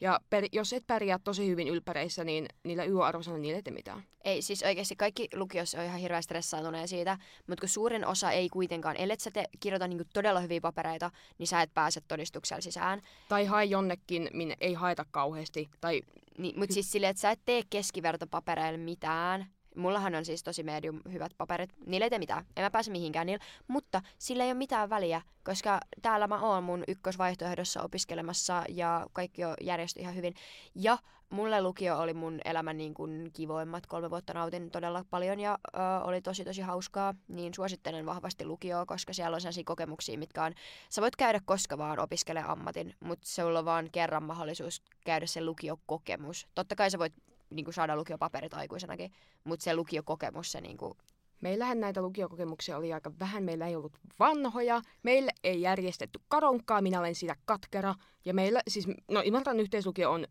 [0.00, 4.02] Ja per, jos et pärjää tosi hyvin ylppäreissä, niin niillä YO-arvosanoilla niillä ei tee mitään.
[4.24, 8.48] Ei, siis oikeasti kaikki lukiossa on ihan hirveän stressaantuneet siitä, mutta kun suurin osa ei
[8.48, 13.00] kuitenkaan, ellei sä te kirjoita niinku todella hyviä papereita, niin sä et pääse todistuksella sisään.
[13.28, 15.68] Tai hae jonnekin, minne ei haeta kauheasti.
[15.80, 16.02] Tai
[16.38, 19.46] Niin, mutta siis silleen, että sä et tee keskivertopapereilla mitään.
[19.76, 21.70] Mullahan on siis tosi medium hyvät paperit.
[21.86, 22.44] Niillä ei tee mitään.
[22.56, 23.44] En mä pääse mihinkään niillä.
[23.68, 29.44] Mutta sillä ei ole mitään väliä, koska täällä mä oon mun ykkösvaihtoehdossa opiskelemassa ja kaikki
[29.44, 30.34] on järjesty ihan hyvin.
[30.74, 30.98] Ja
[31.30, 33.86] mulle lukio oli mun elämän niin kuin kivoimmat.
[33.86, 37.14] Kolme vuotta nautin todella paljon ja ö, oli tosi tosi hauskaa.
[37.28, 40.54] Niin suosittelen vahvasti lukioa, koska siellä on sellaisia kokemuksia, mitkä on...
[40.88, 45.44] Sä voit käydä koska vaan opiskele ammatin, mutta sulla on vaan kerran mahdollisuus käydä se
[45.44, 46.46] lukiokokemus.
[46.54, 47.14] Totta kai sä voit
[47.54, 49.12] niin kuin saada lukiopaperit aikuisenakin,
[49.44, 50.94] mutta se lukiokokemus, se niin kuin,
[51.40, 53.42] meillähän näitä lukiokokemuksia oli aika vähän.
[53.42, 54.82] Meillä ei ollut vanhoja.
[55.02, 56.82] Meille ei järjestetty karonkkaa.
[56.82, 57.94] Minä olen siitä katkera.
[58.24, 60.26] Ja meillä, siis, no Imatran yhteislukio on,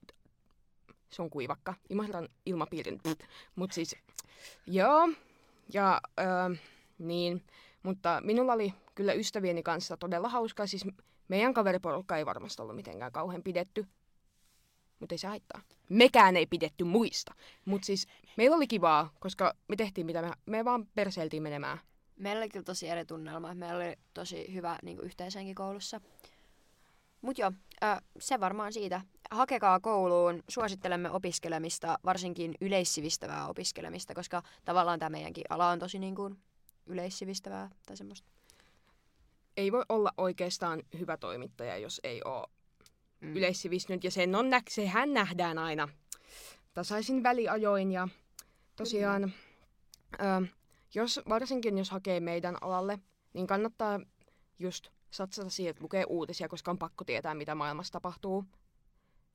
[1.10, 1.74] se on kuivakka.
[1.90, 3.02] Imatran ilmapiirin,
[3.56, 3.96] mutta siis,
[4.68, 5.10] joo.
[5.74, 6.56] Ja, öö,
[6.98, 7.44] niin,
[7.84, 10.68] mutta minulla oli kyllä ystävieni kanssa todella hauskaa.
[10.68, 10.86] Siis
[11.28, 13.88] meidän kaveriporukka ei varmasti ollut mitenkään kauhean pidetty.
[15.04, 15.62] Mutta ei se haittaa.
[15.90, 17.34] Mekään ei pidetty muista.
[17.66, 21.78] Mutta siis meillä oli kivaa, koska me tehtiin mitä me, me vaan perseiltiin menemään.
[22.16, 23.54] meillä oli kyllä tosi eri tunnelma.
[23.54, 26.02] Meillä oli tosi hyvä niin kuin yhteishenki koulussa.
[27.22, 27.52] Mutta joo,
[28.20, 29.02] se varmaan siitä.
[29.32, 36.16] Hakekaa kouluun, suosittelemme opiskelemista, varsinkin yleissivistävää opiskelemista, koska tavallaan tämä meidänkin ala on tosi niin
[36.16, 36.38] kuin
[36.86, 38.28] yleissivistävää tai semmoista.
[39.58, 42.48] Ei voi olla oikeastaan hyvä toimittaja, jos ei ole
[43.24, 43.36] Mm.
[43.36, 44.04] yleissivistynyt.
[44.04, 45.90] Ja sen on, nä- sehän nähdään aina
[46.74, 47.92] tasaisin väliajoin.
[47.92, 48.08] Ja
[48.76, 49.24] tosiaan,
[50.14, 50.48] ö,
[50.96, 53.00] jos, varsinkin jos hakee meidän alalle,
[53.34, 54.00] niin kannattaa
[54.60, 58.46] just satsata siihen, että lukee uutisia, koska on pakko tietää, mitä maailmassa tapahtuu.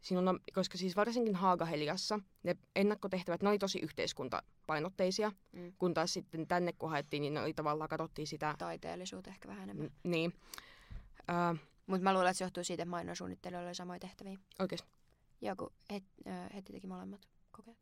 [0.01, 5.73] Sinun on, koska siis varsinkin Haagaheliassa ne ennakkotehtävät, ne oli tosi yhteiskuntapainotteisia, Mm.
[5.79, 9.63] kun taas sitten tänne kun haettiin, niin ne oli tavallaan katsottiin sitä, Taiteellisuutta ehkä vähän
[9.63, 9.87] enemmän.
[9.87, 10.33] n- niin.
[11.31, 11.57] Ö,
[11.89, 14.39] Mutta mä luulen, että se johtuu siitä, että mainonsuunnittelijoilla oli samoja tehtäviä.
[14.59, 14.89] oikeasti.
[15.41, 17.79] Joku het, ö, heti teki molemmat kokeet.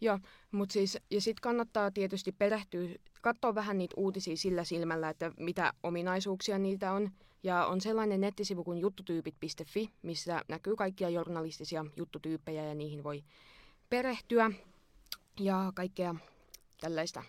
[0.00, 0.18] Joo,
[0.50, 2.88] mutta siis, ja sitten kannattaa tietysti perehtyä,
[3.22, 7.10] katsoa vähän niitä uutisia sillä silmällä, että mitä ominaisuuksia niitä on.
[7.42, 13.24] Ja on sellainen nettisivu kuin juttutyypit.fi, missä näkyy kaikkia journalistisia juttutyyppejä ja niihin voi
[13.90, 14.50] perehtyä
[15.40, 16.14] ja kaikkea
[16.80, 17.22] tällaista.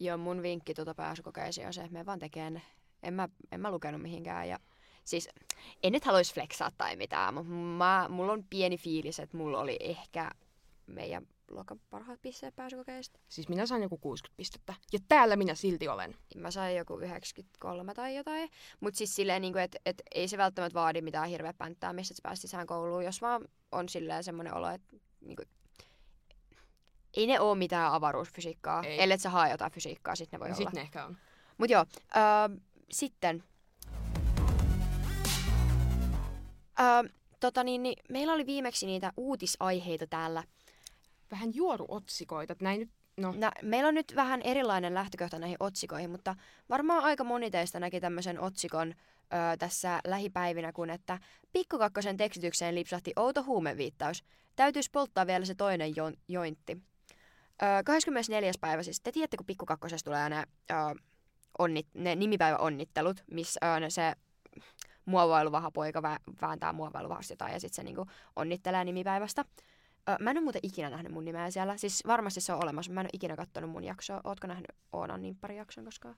[0.00, 2.62] Joo, mun vinkki tuota pääsykokeeseen on se, että me vaan tekee
[3.02, 4.58] En mä, en mä lukenut mihinkään ja
[5.04, 5.28] siis
[5.82, 9.76] en nyt haluaisi flexaa tai mitään, mutta mä, mulla on pieni fiilis, että mulla oli
[9.80, 10.30] ehkä
[10.86, 13.20] meidän luokan parhaat pisteet pääsykokeista.
[13.28, 14.74] Siis minä sain joku 60 pistettä.
[14.92, 16.16] Ja täällä minä silti olen.
[16.36, 18.50] Mä sain joku 93 tai jotain.
[18.80, 22.20] Mutta siis silleen, niin että et, ei se välttämättä vaadi mitään hirveä pänttää, missä sä
[22.22, 23.04] pääsit sisään kouluun.
[23.04, 25.48] Jos vaan on silleen semmoinen olo, että niin kuin,
[27.16, 28.82] ei ne ole mitään avaruusfysiikkaa.
[28.82, 29.02] Ei.
[29.02, 30.64] Ellei sä hae jotain fysiikkaa, sitten ne voi no, olla.
[30.70, 31.16] Sitten ne ehkä on.
[31.58, 31.84] Mut joo,
[32.16, 33.44] äh, sitten.
[36.80, 40.44] Äh, tota niin, niin, meillä oli viimeksi niitä uutisaiheita täällä
[41.30, 42.56] vähän juoruotsikoita.
[42.60, 43.34] Näin nyt, no.
[43.36, 43.50] no.
[43.62, 46.36] meillä on nyt vähän erilainen lähtökohta näihin otsikoihin, mutta
[46.70, 51.18] varmaan aika moni teistä näki tämmöisen otsikon ö, tässä lähipäivinä, kun että
[51.52, 54.24] pikkukakkosen tekstitykseen lipsahti outo huumeviittaus.
[54.56, 56.82] Täytyisi polttaa vielä se toinen jo- jointti.
[57.62, 58.52] Ö, 24.
[58.60, 59.00] päivä siis.
[59.00, 60.74] Te tiedätte, kun pikkukakkosessa tulee ne, ö,
[61.58, 64.12] onnit, ne nimipäiväonnittelut, missä ö, se
[65.04, 69.44] muovailuvaha poika vä- vääntää muovailuvahasta jotain ja sitten se niinku onnittelee nimipäivästä.
[70.08, 71.76] Ö, mä en ole muuten ikinä nähnyt mun nimeä siellä.
[71.76, 74.20] Siis varmasti se on olemassa, mä en ole ikinä katsonut mun jaksoa.
[74.24, 75.22] Ootko nähnyt Oonan
[75.56, 76.16] jakson koskaan?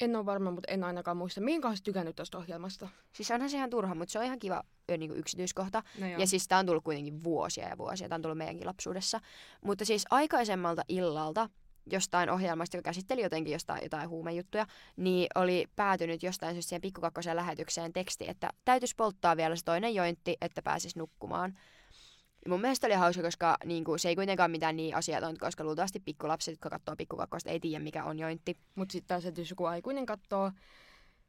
[0.00, 1.40] En ole varma, mutta en ainakaan muista.
[1.40, 2.88] Minkä olisi tykännyt tuosta ohjelmasta?
[3.12, 4.62] Siis onhan se ihan turha, mutta se on ihan kiva
[4.98, 5.82] niin kuin yksityiskohta.
[6.00, 8.08] No ja siis tää on tullut kuitenkin vuosia ja vuosia.
[8.08, 9.20] Tää on tullut meidänkin lapsuudessa.
[9.64, 11.48] Mutta siis aikaisemmalta illalta
[11.90, 14.66] jostain ohjelmasta, joka käsitteli jotenkin jostain jotain huumejuttuja,
[14.96, 19.94] niin oli päätynyt jostain syystä siihen pikkukakkosen lähetykseen teksti, että täytyisi polttaa vielä se toinen
[19.94, 21.58] jointti, että pääsisi nukkumaan.
[22.48, 26.00] Mun mielestä oli hauska, koska niin kuin, se ei kuitenkaan mitään niin asiatonta, koska luultavasti
[26.00, 28.56] pikkulapset, jotka katsoo pikkukakkosta, ei tiedä mikä on jointti.
[28.74, 30.52] Mutta sitten taas, että jos joku aikuinen katsoo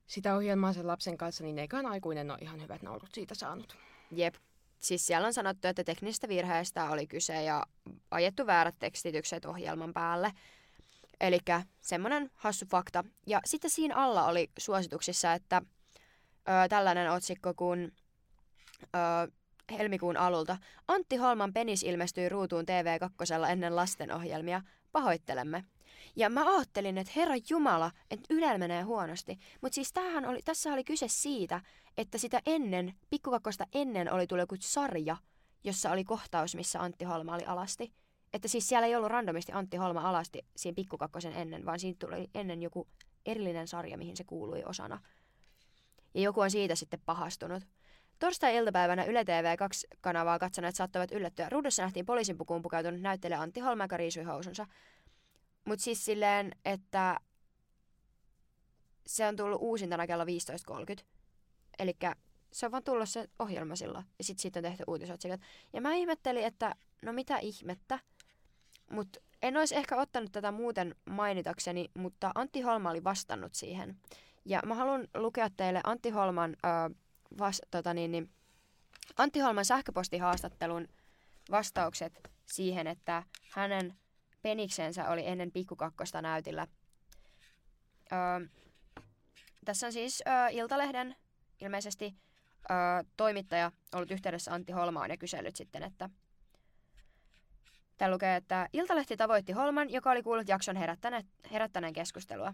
[0.06, 3.78] sitä ohjelmaa sen lapsen kanssa, niin eiköhän aikuinen ole ihan hyvät naurut siitä saanut.
[4.12, 4.36] Jep.
[4.80, 7.66] Siis siellä on sanottu, että teknisestä virheestä oli kyse ja
[8.14, 10.32] ajettu väärät tekstitykset ohjelman päälle.
[11.20, 11.40] Eli
[11.82, 13.04] semmoinen hassu fakta.
[13.28, 15.62] Ja sitten siinä alla oli suosituksissa, että
[16.48, 17.94] ö, tällainen otsikko kuin
[18.84, 19.32] ö,
[19.72, 20.58] helmikuun alulta.
[20.88, 24.62] Antti Holman penis ilmestyi ruutuun TV2 ennen lastenohjelmia.
[24.92, 25.64] Pahoittelemme.
[26.16, 29.40] Ja mä ajattelin, että herra Jumala, että Ylellä menee huonosti.
[29.62, 31.62] Mutta siis tämähän oli, tässä oli kyse siitä,
[31.98, 35.18] että sitä ennen, pikkukakkosta ennen oli tullut joku sarja,
[35.64, 37.94] jossa oli kohtaus, missä Antti Holma oli alasti.
[38.34, 42.30] Että siis siellä ei ollut randomisti Antti Holma alasti siinä pikkukakkosen ennen, vaan siinä tuli
[42.36, 42.88] ennen joku
[43.26, 45.02] erillinen sarja, mihin se kuului osana.
[46.14, 47.64] Ja joku on siitä sitten pahastunut.
[48.20, 51.50] Torstai-iltapäivänä Yle TV 2-kanavaa katsoneet saattavat yllättyä.
[51.50, 54.68] Ruudussa nähtiin poliisin pukuun pukeutunut näyttelijä Antti Holma, joka riisui housunsa.
[55.66, 57.20] Mutta siis silleen, että
[59.08, 61.04] se on tullut uusintana kello 15.30.
[61.80, 61.96] Eli
[62.54, 64.06] se on vaan tullut se ohjelma silloin.
[64.18, 65.42] Ja sitten siitä on tehty uutisotsikot.
[65.74, 68.00] Ja mä ihmettelin, että no mitä ihmettä.
[68.94, 73.98] Mutta en olisi ehkä ottanut tätä muuten mainitakseni, mutta Antti Holma oli vastannut siihen.
[74.46, 76.96] Ja mä haluan lukea teille Antti Holman äh,
[77.40, 78.30] vas, tota niin, niin,
[79.18, 80.88] Antti Holman sähköpostihaastattelun
[81.52, 83.98] vastaukset siihen, että hänen
[84.42, 86.68] peniksensä oli ennen pikkukakkosta näytillä.
[88.12, 88.48] Öö,
[89.66, 91.16] tässä on siis öö, Iltalehden
[91.62, 92.16] ilmeisesti
[92.72, 92.78] öö,
[93.18, 96.10] toimittaja ollut yhteydessä Antti Holmaan ja kysellyt sitten, että
[97.98, 102.54] Täällä lukee, että Iltalehti tavoitti Holman, joka oli kuullut jakson herättäneen, herättäneen keskustelua.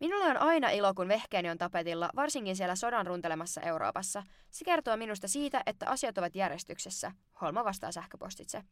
[0.00, 4.22] Minulle on aina ilo, kun vehkeeni on tapetilla, varsinkin siellä sodan runtelemassa Euroopassa.
[4.50, 7.12] Se kertoo minusta siitä, että asiat ovat järjestyksessä.
[7.40, 8.62] Holma vastaa sähköpostitse.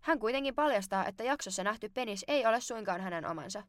[0.00, 3.62] Hän kuitenkin paljastaa, että jaksossa nähty penis ei ole suinkaan hänen omansa.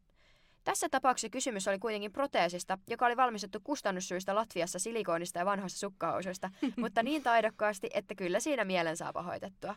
[0.64, 6.50] Tässä tapauksessa kysymys oli kuitenkin proteesista, joka oli valmistettu kustannussyistä Latviassa silikoonista ja vanhoista sukkahousuista,
[6.76, 9.74] mutta niin taidokkaasti, että kyllä siinä mielen saa pahoitettua.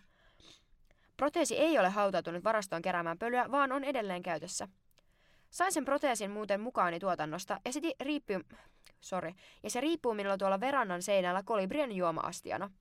[1.22, 4.68] Proteesi ei ole hautautunut varastoon keräämään pölyä, vaan on edelleen käytössä.
[5.50, 8.42] Sain sen proteesin muuten mukaani tuotannosta ja se, riippuu,
[9.02, 12.72] sorry, ja se riippuu minulla tuolla verannan seinällä kolibrien juoma-astiana.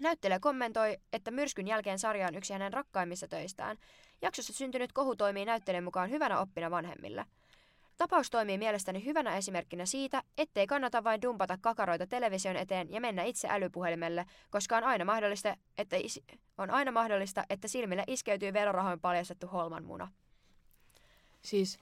[0.00, 3.76] Näyttelijä kommentoi, että myrskyn jälkeen sarja on yksi hänen rakkaimmissa töistään.
[4.22, 7.26] Jaksossa syntynyt kohu toimii näyttelijän mukaan hyvänä oppina vanhemmille.
[7.96, 13.22] Tapaus toimii mielestäni hyvänä esimerkkinä siitä, ettei kannata vain dumpata kakaroita television eteen ja mennä
[13.22, 16.20] itse älypuhelimelle, koska on aina mahdollista, että, is-
[16.58, 20.08] on aina mahdollista, että silmille iskeytyy verorahoin paljastettu holman muna.
[21.42, 21.78] Siis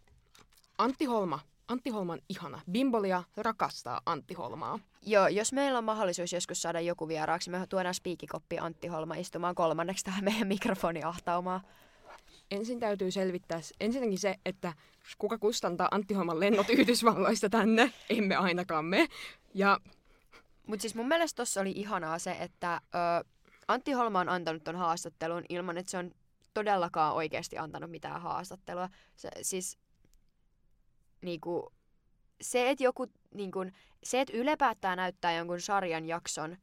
[0.78, 1.40] Antti Holma
[1.70, 2.60] Antti Holma on ihana.
[2.70, 4.78] Bimbolia rakastaa Antti Holmaa.
[5.02, 9.54] Joo, jos meillä on mahdollisuus joskus saada joku vieraaksi, me tuodaan spiikikoppi Antti Holma istumaan
[9.54, 11.60] kolmanneksi tähän meidän mikrofoniahtaumaan.
[12.50, 14.72] Ensin täytyy selvittää ensinnäkin se, että
[15.18, 17.92] kuka kustantaa Antti Holman lennot Yhdysvalloista tänne.
[18.10, 19.08] Emme ainakaan me.
[19.54, 19.78] Ja
[20.66, 23.24] Mutta siis mun mielestä tossa oli ihanaa se, että ö,
[23.68, 26.10] Antti Holma on antanut ton haastattelun ilman, että se on
[26.54, 28.88] todellakaan oikeasti antanut mitään haastattelua.
[29.16, 29.78] Se, siis
[31.22, 31.72] niinku,
[32.40, 33.58] se, että joku, niinku,
[34.02, 36.56] se, että Yle päättää näyttää jonkun sarjan jakson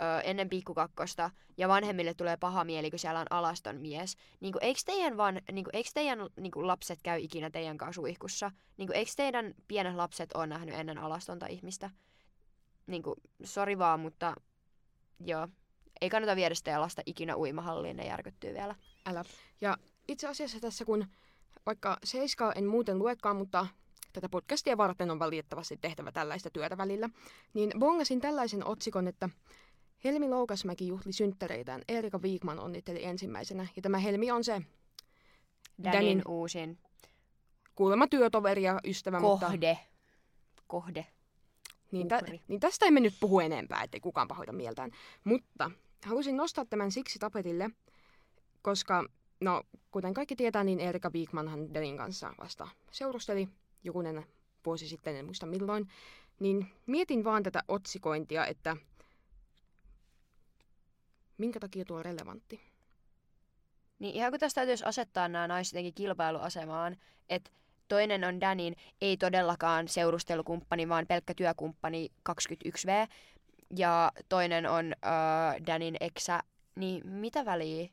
[0.00, 4.16] ö, ennen pikkukakkosta ja vanhemmille tulee paha mieli, kun siellä on alaston mies.
[4.40, 8.50] Niinku, eikö teidän, van, niinku, eikö teidän niinku, lapset käy ikinä teidän kanssa suihkussa?
[8.76, 11.90] Niinku, eikö teidän pienet lapset ole nähnyt ennen alastonta ihmistä?
[12.86, 14.34] Niinku, sori vaan, mutta
[15.24, 15.48] joo.
[16.00, 18.74] Ei kannata viedä sitä lasta ikinä uimahalliin, ne järkyttyy vielä.
[19.06, 19.24] älä.
[19.60, 19.76] Ja
[20.08, 21.06] itse asiassa tässä kun,
[21.66, 23.66] vaikka Seiska en muuten luekaan, mutta
[24.12, 27.08] tätä podcastia varten on valitettavasti tehtävä tällaista työtä välillä,
[27.54, 29.28] niin bongasin tällaisen otsikon, että
[30.04, 31.82] Helmi Loukasmäki juhli synttäreitään.
[31.88, 33.66] Erika Viikman onnitteli ensimmäisenä.
[33.76, 34.52] Ja tämä Helmi on se
[35.84, 36.78] Danin, Danin uusin
[37.74, 39.78] kuulemma työtoveri ja ystävä, mutta kohde.
[40.66, 41.06] Kohde.
[41.90, 44.90] niin, tä, niin tästä emme nyt puhu enempää, ettei kukaan pahoita mieltään.
[45.24, 45.70] Mutta
[46.04, 47.70] halusin nostaa tämän siksi tapetille,
[48.62, 49.04] koska,
[49.40, 53.48] no, kuten kaikki tietää, niin Erika Viikmanhan Danin kanssa vasta seurusteli
[53.84, 54.26] jokunen
[54.66, 55.88] vuosi sitten, en muista milloin.
[56.40, 58.76] Niin mietin vaan tätä otsikointia, että
[61.38, 62.60] minkä takia tuo on relevantti.
[63.98, 66.96] Niin ihan kun tästä täytyisi asettaa nämä naiset jotenkin kilpailuasemaan,
[67.28, 67.50] että
[67.88, 73.08] toinen on Danin ei todellakaan seurustelukumppani, vaan pelkkä työkumppani 21V,
[73.76, 76.42] ja toinen on äh, Danin eksä,
[76.74, 77.88] niin mitä väliä?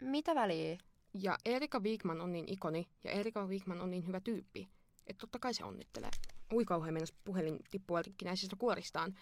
[0.00, 0.78] Mitä väliä?
[1.14, 4.68] Ja Erika Viikman on niin ikoni, ja Erika Viikman on niin hyvä tyyppi,
[5.06, 6.10] että totta kai se onnittelee.
[6.52, 9.14] Ui kauhean mennä puhelin tippua rikkinäisistä kuoristaan.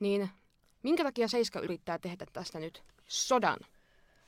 [0.00, 0.30] Niin
[0.82, 3.58] minkä takia Seiska yrittää tehdä tästä nyt sodan?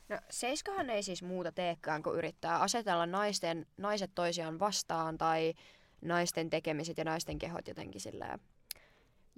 [0.09, 5.55] No Seiskahan ei siis muuta teekään, kun yrittää asetella naisten, naiset toisiaan vastaan tai
[6.01, 8.39] naisten tekemiset ja naisten kehot jotenkin sillä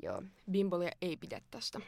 [0.03, 0.23] Joo.
[0.51, 1.81] Bimbolia ei pidä tästä.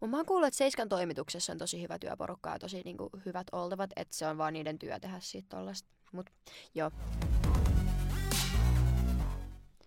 [0.00, 3.46] Mutta mä oon kuullut, että Seiskan toimituksessa on tosi hyvä työporukka ja tosi niinku, hyvät
[3.52, 5.88] oltavat, että se on vaan niiden työ tehdä siitä tollasta.
[6.12, 6.30] Mut
[6.74, 6.90] joo.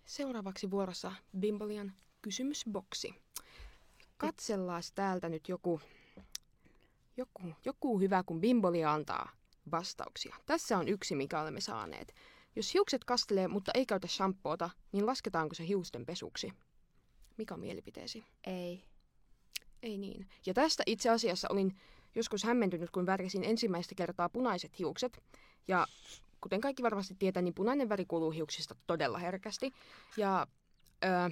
[0.05, 3.15] Seuraavaksi vuorossa Bimbolian kysymysboksi.
[4.19, 5.81] Katsellaan täältä nyt joku,
[7.17, 9.31] joku, joku hyvä, kun Bimbolia antaa
[9.71, 10.35] vastauksia.
[10.45, 12.15] Tässä on yksi, mikä olemme saaneet.
[12.55, 16.53] Jos hiukset kastelee, mutta ei käytä shampoota, niin lasketaanko se hiusten pesuksi?
[17.37, 18.23] Mikä on mielipiteesi?
[18.43, 18.83] Ei.
[19.83, 20.29] Ei niin.
[20.45, 21.77] Ja tästä itse asiassa olin
[22.15, 25.23] joskus hämmentynyt, kun värjäsin ensimmäistä kertaa punaiset hiukset.
[25.67, 25.87] Ja
[26.41, 29.71] kuten kaikki varmasti tietää, niin punainen väri kuuluu hiuksista todella herkästi.
[30.17, 30.47] Ja
[31.03, 31.29] öö,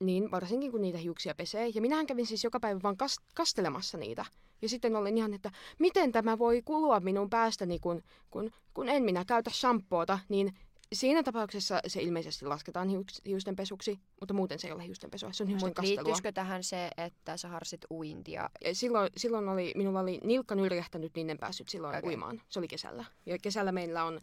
[0.00, 1.68] niin varsinkin kun niitä hiuksia pesee.
[1.74, 4.24] Ja minähän kävin siis joka päivä vaan kas- kastelemassa niitä.
[4.62, 9.02] Ja sitten olin ihan, että miten tämä voi kulua minun päästäni, kun, kun, kun en
[9.02, 10.54] minä käytä shampoota, niin
[10.92, 15.32] siinä tapauksessa se ilmeisesti lasketaan hiuks, hiusten pesuksi, mutta muuten se ei ole hiusten pesua,
[15.32, 15.96] se on hiusten Mutta kastelua.
[15.96, 18.50] liittyisikö tähän se, että sä harsit uintia?
[18.64, 22.08] Ja silloin, silloin oli, minulla oli nilkka nyrjähtänyt, niin en päässyt silloin okay.
[22.08, 22.42] uimaan.
[22.48, 23.04] Se oli kesällä.
[23.26, 24.20] Ja kesällä meillä on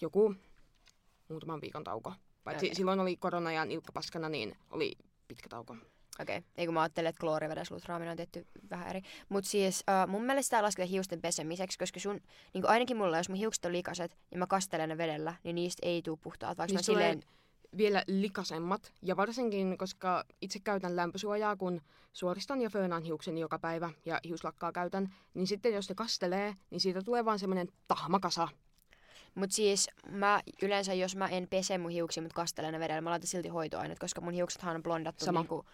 [0.00, 0.34] joku
[1.28, 2.12] muutaman viikon tauko.
[2.46, 2.74] Paitsi Okei.
[2.74, 4.92] silloin oli korona ja nilkka paskana, niin oli
[5.28, 5.76] pitkä tauko.
[6.20, 6.50] Okei, okay.
[6.56, 9.02] ei kun mä ajattelin, että kloorivedessä lutraaminen on tehty vähän eri.
[9.28, 12.20] Mutta siis uh, mun mielestä tää lasketaan hiusten pesemiseksi, koska sun,
[12.54, 15.86] niin ainakin mulla, jos mun hiukset on likaset ja mä kastelen ne vedellä, niin niistä
[15.86, 16.58] ei tule puhtaat.
[16.58, 17.22] Vaikka Niistä mä silleen,
[17.76, 18.92] vielä likasemmat.
[19.02, 21.80] Ja varsinkin, koska itse käytän lämpösuojaa, kun
[22.12, 26.80] suoristan ja föönaan hiukseni joka päivä ja hiuslakkaa käytän, niin sitten jos ne kastelee, niin
[26.80, 28.48] siitä tulee vaan semmoinen tahmakasa.
[29.36, 33.10] Mut siis mä yleensä, jos mä en pese mun hiuksia, mutta kastelen ne vedellä, mä
[33.10, 35.40] laitan silti hoitoaineet, koska mun hiuksethan on blondattu Sama.
[35.40, 35.64] niinku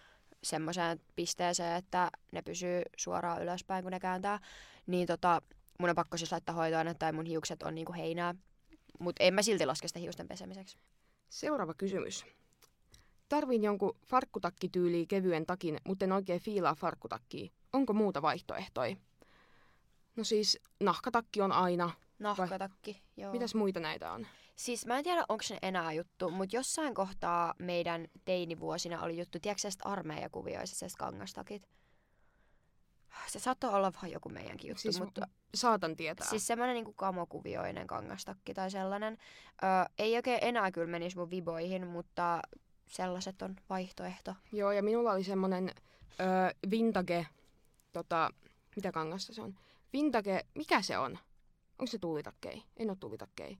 [0.43, 4.39] semmoiseen pisteeseen, että ne pysyy suoraan ylöspäin, kun ne kääntää.
[4.87, 5.41] Niin tota,
[5.79, 8.35] mun on pakko siis laittaa hoitoainetta tai mun hiukset on niinku heinää.
[8.99, 10.77] Mutta en mä silti laske sitä hiusten pesemiseksi.
[11.29, 12.25] Seuraava kysymys.
[13.29, 17.49] Tarvin jonkun farkkutakkityyliin kevyen takin, mutta en oikein fiilaa farkkutakkiä.
[17.73, 18.95] Onko muuta vaihtoehtoja?
[20.15, 21.91] No siis nahkatakki on aina.
[22.23, 23.31] Nahkatakki, joo.
[23.31, 24.27] Mitäs muita näitä on?
[24.55, 29.39] Siis mä en tiedä, onko se enää juttu, mutta jossain kohtaa meidän teinivuosina oli juttu,
[29.39, 31.69] tiedätkö sä armeijakuvioisesta kangastakit?
[33.27, 36.27] Se saattoi olla vähän joku meidänkin juttu, Siis mutta Saatan tietää.
[36.29, 39.17] siis semmoinen niinku kamokuvioinen kangastakki tai sellainen.
[39.63, 39.65] Ö,
[39.99, 42.39] ei oikein enää kyllä menisi mun viboihin, mutta
[42.87, 44.35] sellaiset on vaihtoehto.
[44.51, 45.69] Joo, ja minulla oli semmonen
[46.19, 47.27] ö, vintage,
[47.91, 48.29] tota,
[48.75, 49.55] mitä kangasta se on?
[49.93, 51.19] Vintage, mikä se on?
[51.83, 52.63] Onko se tuulitakkei?
[52.77, 53.57] En ole tuulitakkei.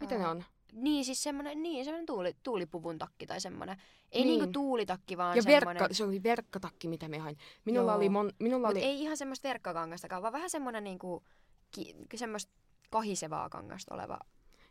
[0.00, 0.44] Mitä ne on?
[0.72, 3.76] Niin, siis semmonen, niin, semmonen tuuli, tuulipuvun takki tai semmonen.
[4.12, 4.38] Ei Niin.
[4.38, 5.66] niinku tuulitakki, vaan Ja semmonen.
[5.80, 7.36] verkka, se oli verkkatakki, mitä me hain.
[7.64, 7.96] Minulla Joo.
[7.96, 11.24] oli, mon, minulla Mut oli ei ihan semmoista verkkakangastakaan, vaan vähän semmonen niinku,
[11.70, 12.52] ki, semmoista
[12.90, 14.18] kahisevaa kangasta oleva.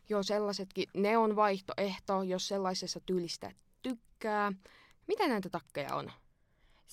[0.08, 4.52] jo sellaisetkin, ne on vaihtoehto, jos sellaisessa tyylistä tykkää.
[5.08, 6.12] Mitä näitä takkeja on?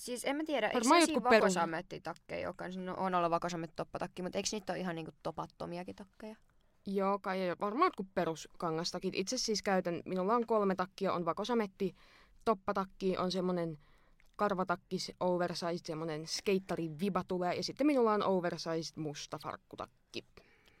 [0.00, 2.84] Siis en mä tiedä, eikö sellaisia vakosamettitakkeja olekaan?
[2.84, 6.36] No, on ollut vakosamettoppatakki, mutta eikö niitä ole ihan niinku topattomiakin takkeja?
[6.86, 9.14] Joo, kai ja varmaan jotkut peruskangastakit.
[9.14, 11.96] Itse siis käytän, minulla on kolme takkia, on vakosametti,
[12.44, 13.78] toppatakki, on semmonen
[14.36, 20.24] karvatakki, oversized, semmonen skeittari viba tulee, ja sitten minulla on oversized musta farkkutakki.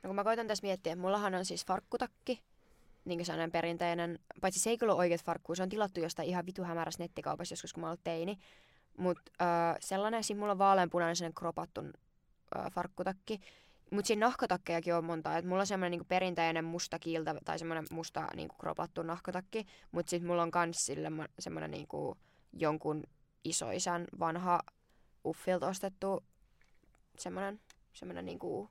[0.02, 2.42] No kun mä koitan tässä miettiä, että mullahan on siis farkkutakki,
[3.04, 6.28] niin kuin sellainen perinteinen, paitsi se ei kyllä ole oikeat farkkuu, se on tilattu jostain
[6.28, 8.38] ihan vitu hämärässä nettikaupassa joskus, kun mä olin teini.
[9.00, 13.40] Mutta äh, sellainen, siinä mulla on vaaleanpunainen sellainen kropattu äh, farkkutakki.
[13.90, 15.36] Mutta siinä nahkatakkejakin on monta.
[15.36, 19.66] Et mulla on semmoinen niinku perinteinen musta kiiltä tai semmoinen musta niinku kropattu nahkatakki.
[19.92, 22.16] Mutta sitten mulla on kans sille semmoinen niinku
[22.52, 23.04] jonkun
[23.44, 24.60] isoisän vanha
[25.24, 26.24] Uffilta ostettu
[27.18, 27.60] semmoinen
[27.92, 28.70] semmoinen niinku,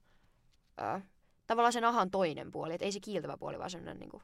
[0.81, 1.03] äh,
[1.47, 2.73] tavallaan se nahan toinen puoli.
[2.73, 4.21] Et ei se kiiltävä puoli, vaan semmoinen niinku,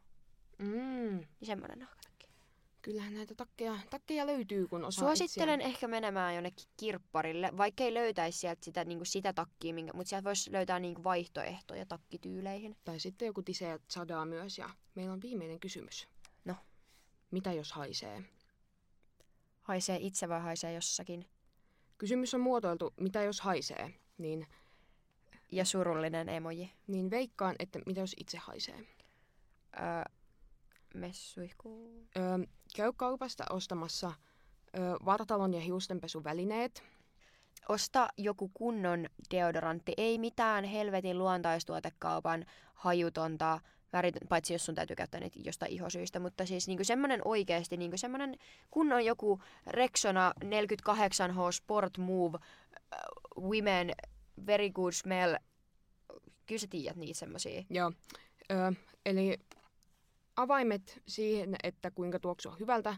[0.59, 1.17] Mm.
[1.17, 2.14] niin semmoinen nahkatakki.
[2.85, 8.39] Kyllähän näitä takkeja, takkeja löytyy, kun osaa Suosittelen ehkä menemään jonnekin kirpparille, vaikka ei löytäisi
[8.39, 12.77] sieltä sitä, niinku sitä takkia, minkä, mutta sieltä voisi löytää niinku vaihtoehtoja takkityyleihin.
[12.83, 14.57] Tai sitten joku tisee sadaa myös.
[14.57, 16.07] Ja meillä on viimeinen kysymys.
[16.45, 16.55] No.
[17.31, 18.23] Mitä jos haisee?
[19.61, 21.29] Haisee itse vai haisee jossakin?
[21.97, 23.93] Kysymys on muotoiltu, mitä jos haisee?
[24.17, 24.47] Niin,
[25.51, 26.71] Ja surullinen emoji.
[26.87, 28.75] niin veikkaan, että mitä jos itse haisee?
[29.79, 30.13] Öö,
[30.95, 31.91] messuihku.
[32.17, 32.23] Öö,
[32.75, 34.13] käy kaupasta ostamassa
[34.77, 36.83] öö, vartalon ja hiustenpesuvälineet.
[37.69, 43.59] Osta joku kunnon deodorantti, ei mitään helvetin luontaistuotekaupan hajutonta,
[43.93, 47.97] värit, paitsi jos sun täytyy käyttää niitä jostain ihosyistä, mutta siis niinku semmonen oikeesti, niinku
[47.97, 48.35] semmonen
[48.71, 53.91] kunnon joku Rexona 48H Sport Move uh, Women
[54.45, 55.35] Very Good Smell,
[56.45, 57.63] kyllä sä tiedät niitä semmosia.
[57.69, 57.91] Joo.
[58.51, 58.71] Öö,
[59.05, 59.39] eli
[60.35, 62.95] avaimet siihen, että kuinka tuoksua hyvältä.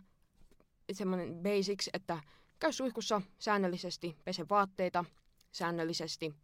[0.92, 2.20] Semmoinen basics, että
[2.60, 5.06] käy suihkussa säännöllisesti, pese vaatteita
[5.52, 6.36] säännöllisesti,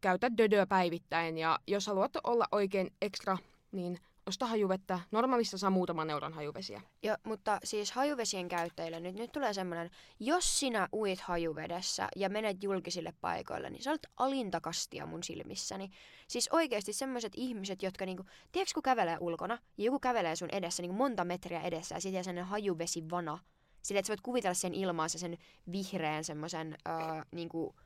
[0.00, 3.38] käytä dödöä päivittäin ja jos haluat olla oikein ekstra,
[3.72, 3.98] niin
[4.28, 5.00] osta hajuvettä.
[5.10, 6.82] Normaalissa saa muutaman euron hajuvesiä.
[7.02, 12.62] Jo, mutta siis hajuvesien käyttäjille nyt, nyt tulee semmoinen, jos sinä uit hajuvedessä ja menet
[12.62, 15.90] julkisille paikoille, niin sä olet alintakastia mun silmissäni.
[16.28, 20.82] Siis oikeasti semmoiset ihmiset, jotka niinku, tiedätkö kun kävelee ulkona ja joku kävelee sun edessä
[20.82, 23.38] niinku monta metriä edessä ja sitten sellainen hajuvesivana.
[23.82, 25.38] Sillä että sä voit kuvitella sen ilmaansa sen
[25.72, 27.76] vihreän semmoisen, öö, niinku,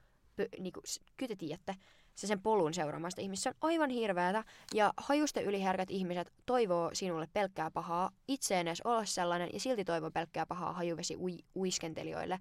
[0.58, 0.80] niinku,
[1.16, 1.74] kyllä te tiedätte,
[2.14, 3.42] se sen polun seuraamasta ihmistä.
[3.42, 4.44] Se on aivan hirveätä
[4.74, 8.10] ja hajusten yliherkät ihmiset toivoo sinulle pelkkää pahaa.
[8.28, 12.38] Itse en edes ole sellainen ja silti toivoo pelkkää pahaa hajuvesi ui, uiskentelijoille.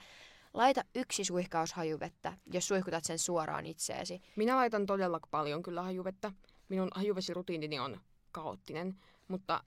[0.53, 4.21] Laita yksi suihkaus hajuvettä, jos suihkutat sen suoraan itseesi.
[4.35, 6.31] Minä laitan todella paljon kyllä hajuvettä.
[6.69, 7.99] Minun hajuvesirutiinini on
[8.31, 8.95] kaoottinen,
[9.27, 9.63] mutta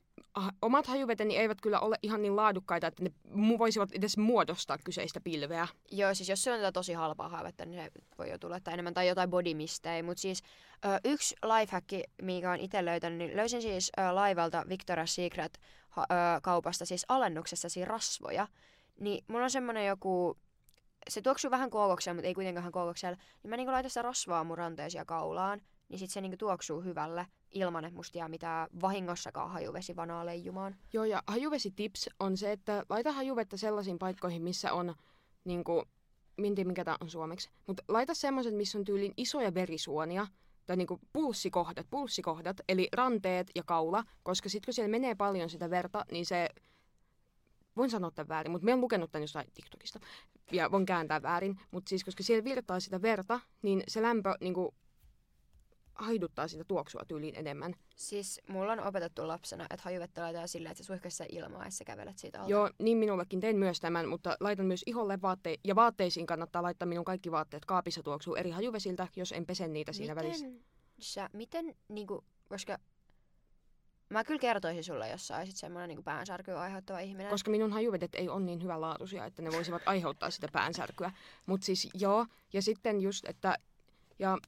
[0.63, 3.11] omat hajuveteni eivät kyllä ole ihan niin laadukkaita, että ne
[3.59, 5.69] voisivat edes muodostaa kyseistä pilveä.
[5.91, 8.95] Joo, siis jos se on tosi halpaa haavetta, niin se voi jo tulla enemmän.
[8.95, 10.03] Tai jotain bodymistejä.
[10.03, 10.43] Mutta siis
[11.05, 11.89] yksi lifehack,
[12.23, 15.61] minkä olen itse löytänyt, niin löysin siis laivalta Victoria's Secret
[16.43, 18.49] kaupasta siis alennuksessa siis rasvoja.
[19.01, 20.39] Niin mulla on semmonen joku,
[21.09, 23.17] se tuoksuu vähän kookoksella, mutta ei kuitenkaan kookoksella.
[23.43, 25.61] Niin mä niinku laitan sitä rasvaa mun ranteeseen ja kaulaan.
[25.89, 30.77] Niin sit se niinku tuoksuu hyvälle ilman, että musta jää mitään vahingossakaan hajuvesivanaa leijumaan.
[30.93, 34.95] Joo, ja hajuvesitips on se, että laita hajuvettä sellaisiin paikkoihin, missä on,
[35.45, 35.85] niinku,
[36.39, 40.27] en tiedä mikä tämä on suomeksi, mutta laita semmoiset, missä on tyylin isoja verisuonia,
[40.67, 45.71] tai niinku pulssikohdat, pulssikohdat, eli ranteet ja kaula, koska sitten kun siellä menee paljon sitä
[45.71, 46.49] verta, niin se,
[47.77, 50.01] voin sanoa tämän väärin, mutta mä oon lukenut tämän jostain TikTokista,
[50.53, 54.75] ja voin kääntää väärin, mutta siis koska siellä virtaa sitä verta, niin se lämpö niinku,
[55.95, 57.75] haiduttaa sitä tuoksua tyyliin enemmän.
[57.97, 61.71] Siis mulla on opetettu lapsena, että hajuvettä laitetaan silleen, että sä suihkaat sitä ilmaa ja
[61.71, 62.51] sä kävelet siitä alta.
[62.51, 66.89] Joo, niin minullekin tein myös tämän, mutta laitan myös iholle vaatteet, ja vaatteisiin kannattaa laittaa
[66.89, 70.47] minun kaikki vaatteet kaapissa tuoksuu eri hajuvesiltä, jos en pese niitä siinä miten, välissä.
[71.01, 72.79] Sä, miten, niinku, koska
[74.09, 77.31] mä kyllä kertoisin sulle, jos sä olisit semmoinen niinku päänsärkyä aiheuttava ihminen.
[77.31, 81.13] Koska minun hajuvedet ei ole niin hyvälaatuisia, että ne voisivat aiheuttaa sitä päänsärkyä.
[81.47, 83.59] Mutta siis joo, ja sitten just, että
[84.19, 84.39] ja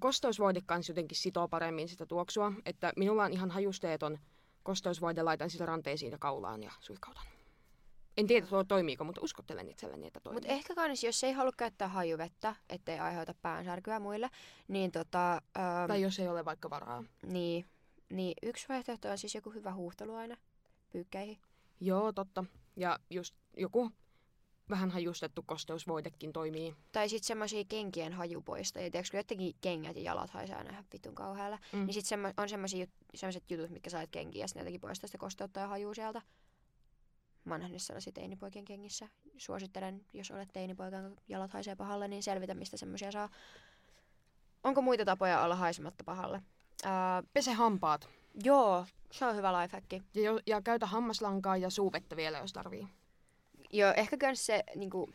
[0.00, 4.18] kosteusvoide kanssa jotenkin sitoo paremmin sitä tuoksua, että minulla on ihan hajusteeton
[4.62, 7.24] kosteusvoide, laitan sitä ranteisiin ja kaulaan ja suihkautan.
[8.16, 10.36] En tiedä, tuo toimiiko, mutta uskottelen itselleni, että toimii.
[10.36, 14.30] Mutta ehkä kans, jos ei halua käyttää hajuvettä, ettei aiheuta päänsärkyä muille,
[14.68, 15.32] niin tota...
[15.32, 17.04] Ähm, Tai jos ei ole vaikka varaa.
[17.26, 17.66] Niin,
[18.10, 20.36] niin yksi vaihtoehto on siis joku hyvä huuhteluaine
[20.92, 21.38] pyykkäihin.
[21.80, 22.44] Joo, totta.
[22.76, 23.90] Ja just joku
[24.70, 26.74] vähän hajustettu kosteusvoitekin toimii.
[26.92, 28.90] Tai sitten semmoisia kenkien hajupoistajia.
[28.90, 31.58] Tiedätkö, kun jotenkin kengät ja jalat haisee aina vitun kauhealla.
[31.72, 31.86] Mm.
[31.86, 35.60] Niin sitten semmo- on semmoiset jutut, mitkä saat kenkiä ja sitten jotenkin poistaa sitä kosteutta
[35.60, 36.22] ja hajuu sieltä.
[37.44, 39.08] Mä oon nähnyt sellaisia teinipoikien kengissä.
[39.36, 43.28] Suosittelen, jos olet teinipoika, jonka jalat haisee pahalle, niin selvitä, mistä semmoisia saa.
[44.64, 46.42] Onko muita tapoja olla haisematta pahalle?
[46.84, 48.08] Uh, Pese hampaat.
[48.44, 50.02] joo, se on hyvä lifehacki.
[50.14, 52.88] Ja, ja käytä hammaslankaa ja suuvettä vielä, jos tarvii.
[53.72, 55.10] Joo, ehkä kans se, niinku,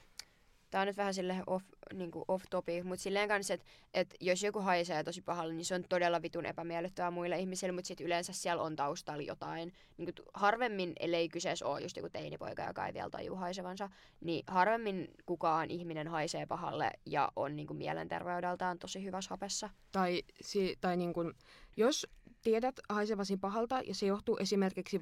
[0.72, 4.44] tää on nyt vähän sille off, niinku off topic, mutta silleen kanssa, että et jos
[4.44, 8.34] joku haisee tosi pahalle, niin se on todella vitun epämiellyttävää muille ihmisille, mutta sitten yleensä
[8.34, 9.74] siellä on taustalla jotain.
[9.98, 13.90] Niinku, harvemmin, ellei kyseessä ole just joku teinipoika, joka ei vielä tajuu haisevansa,
[14.22, 19.70] niin harvemmin kukaan ihminen haisee pahalle ja on niinku mielenterveydeltään tosi hyvässä hapessa.
[19.92, 21.34] Tai, si, tai niin kun,
[21.78, 22.08] jos
[22.42, 25.02] tiedät haisevasi pahalta ja se johtuu esimerkiksi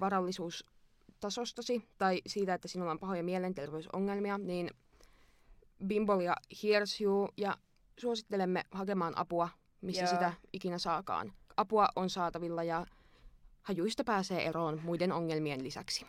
[1.23, 4.69] varallisuustasostasi tai siitä, että sinulla on pahoja mielenterveysongelmia, niin
[5.87, 7.57] Bimbolia hears you ja
[7.99, 9.49] suosittelemme hakemaan apua,
[9.81, 10.09] missä Joo.
[10.09, 11.33] sitä ikinä saakaan.
[11.57, 12.85] Apua on saatavilla ja
[13.61, 16.05] hajuista pääsee eroon muiden ongelmien lisäksi.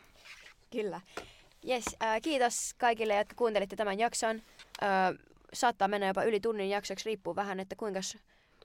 [0.71, 1.01] Kyllä.
[1.69, 4.37] Yes, äh, kiitos kaikille, jotka kuuntelitte tämän jakson.
[4.83, 5.15] Äh,
[5.53, 8.01] saattaa mennä jopa yli tunnin jaksoksi, riippuu vähän, että kuinka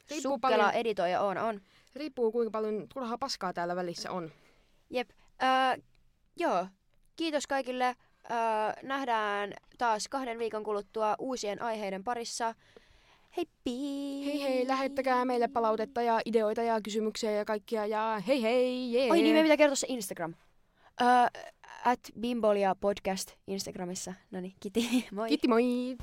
[0.09, 0.71] Riippuu sukkela paljon.
[0.71, 1.37] editoija on.
[1.37, 1.61] on.
[1.95, 4.31] Riippuu kuinka paljon turhaa paskaa täällä välissä on.
[4.89, 5.09] Jep.
[5.43, 5.77] Äh,
[6.39, 6.67] joo,
[7.15, 7.85] kiitos kaikille.
[8.31, 12.55] Äh, nähdään taas kahden viikon kuluttua uusien aiheiden parissa.
[13.37, 13.71] Heippi!
[14.25, 19.11] Hei hei, lähettäkää meille palautetta ja ideoita ja kysymyksiä ja kaikkia ja hei hei, jee.
[19.11, 20.33] Oi niin, meidän pitää kertoa se Instagram.
[21.01, 21.29] Äh,
[21.85, 24.13] at Bimbolia podcast Instagramissa.
[24.31, 25.07] No niin, kiitti.
[25.11, 25.27] Moi.
[25.27, 25.97] Kiitti moi!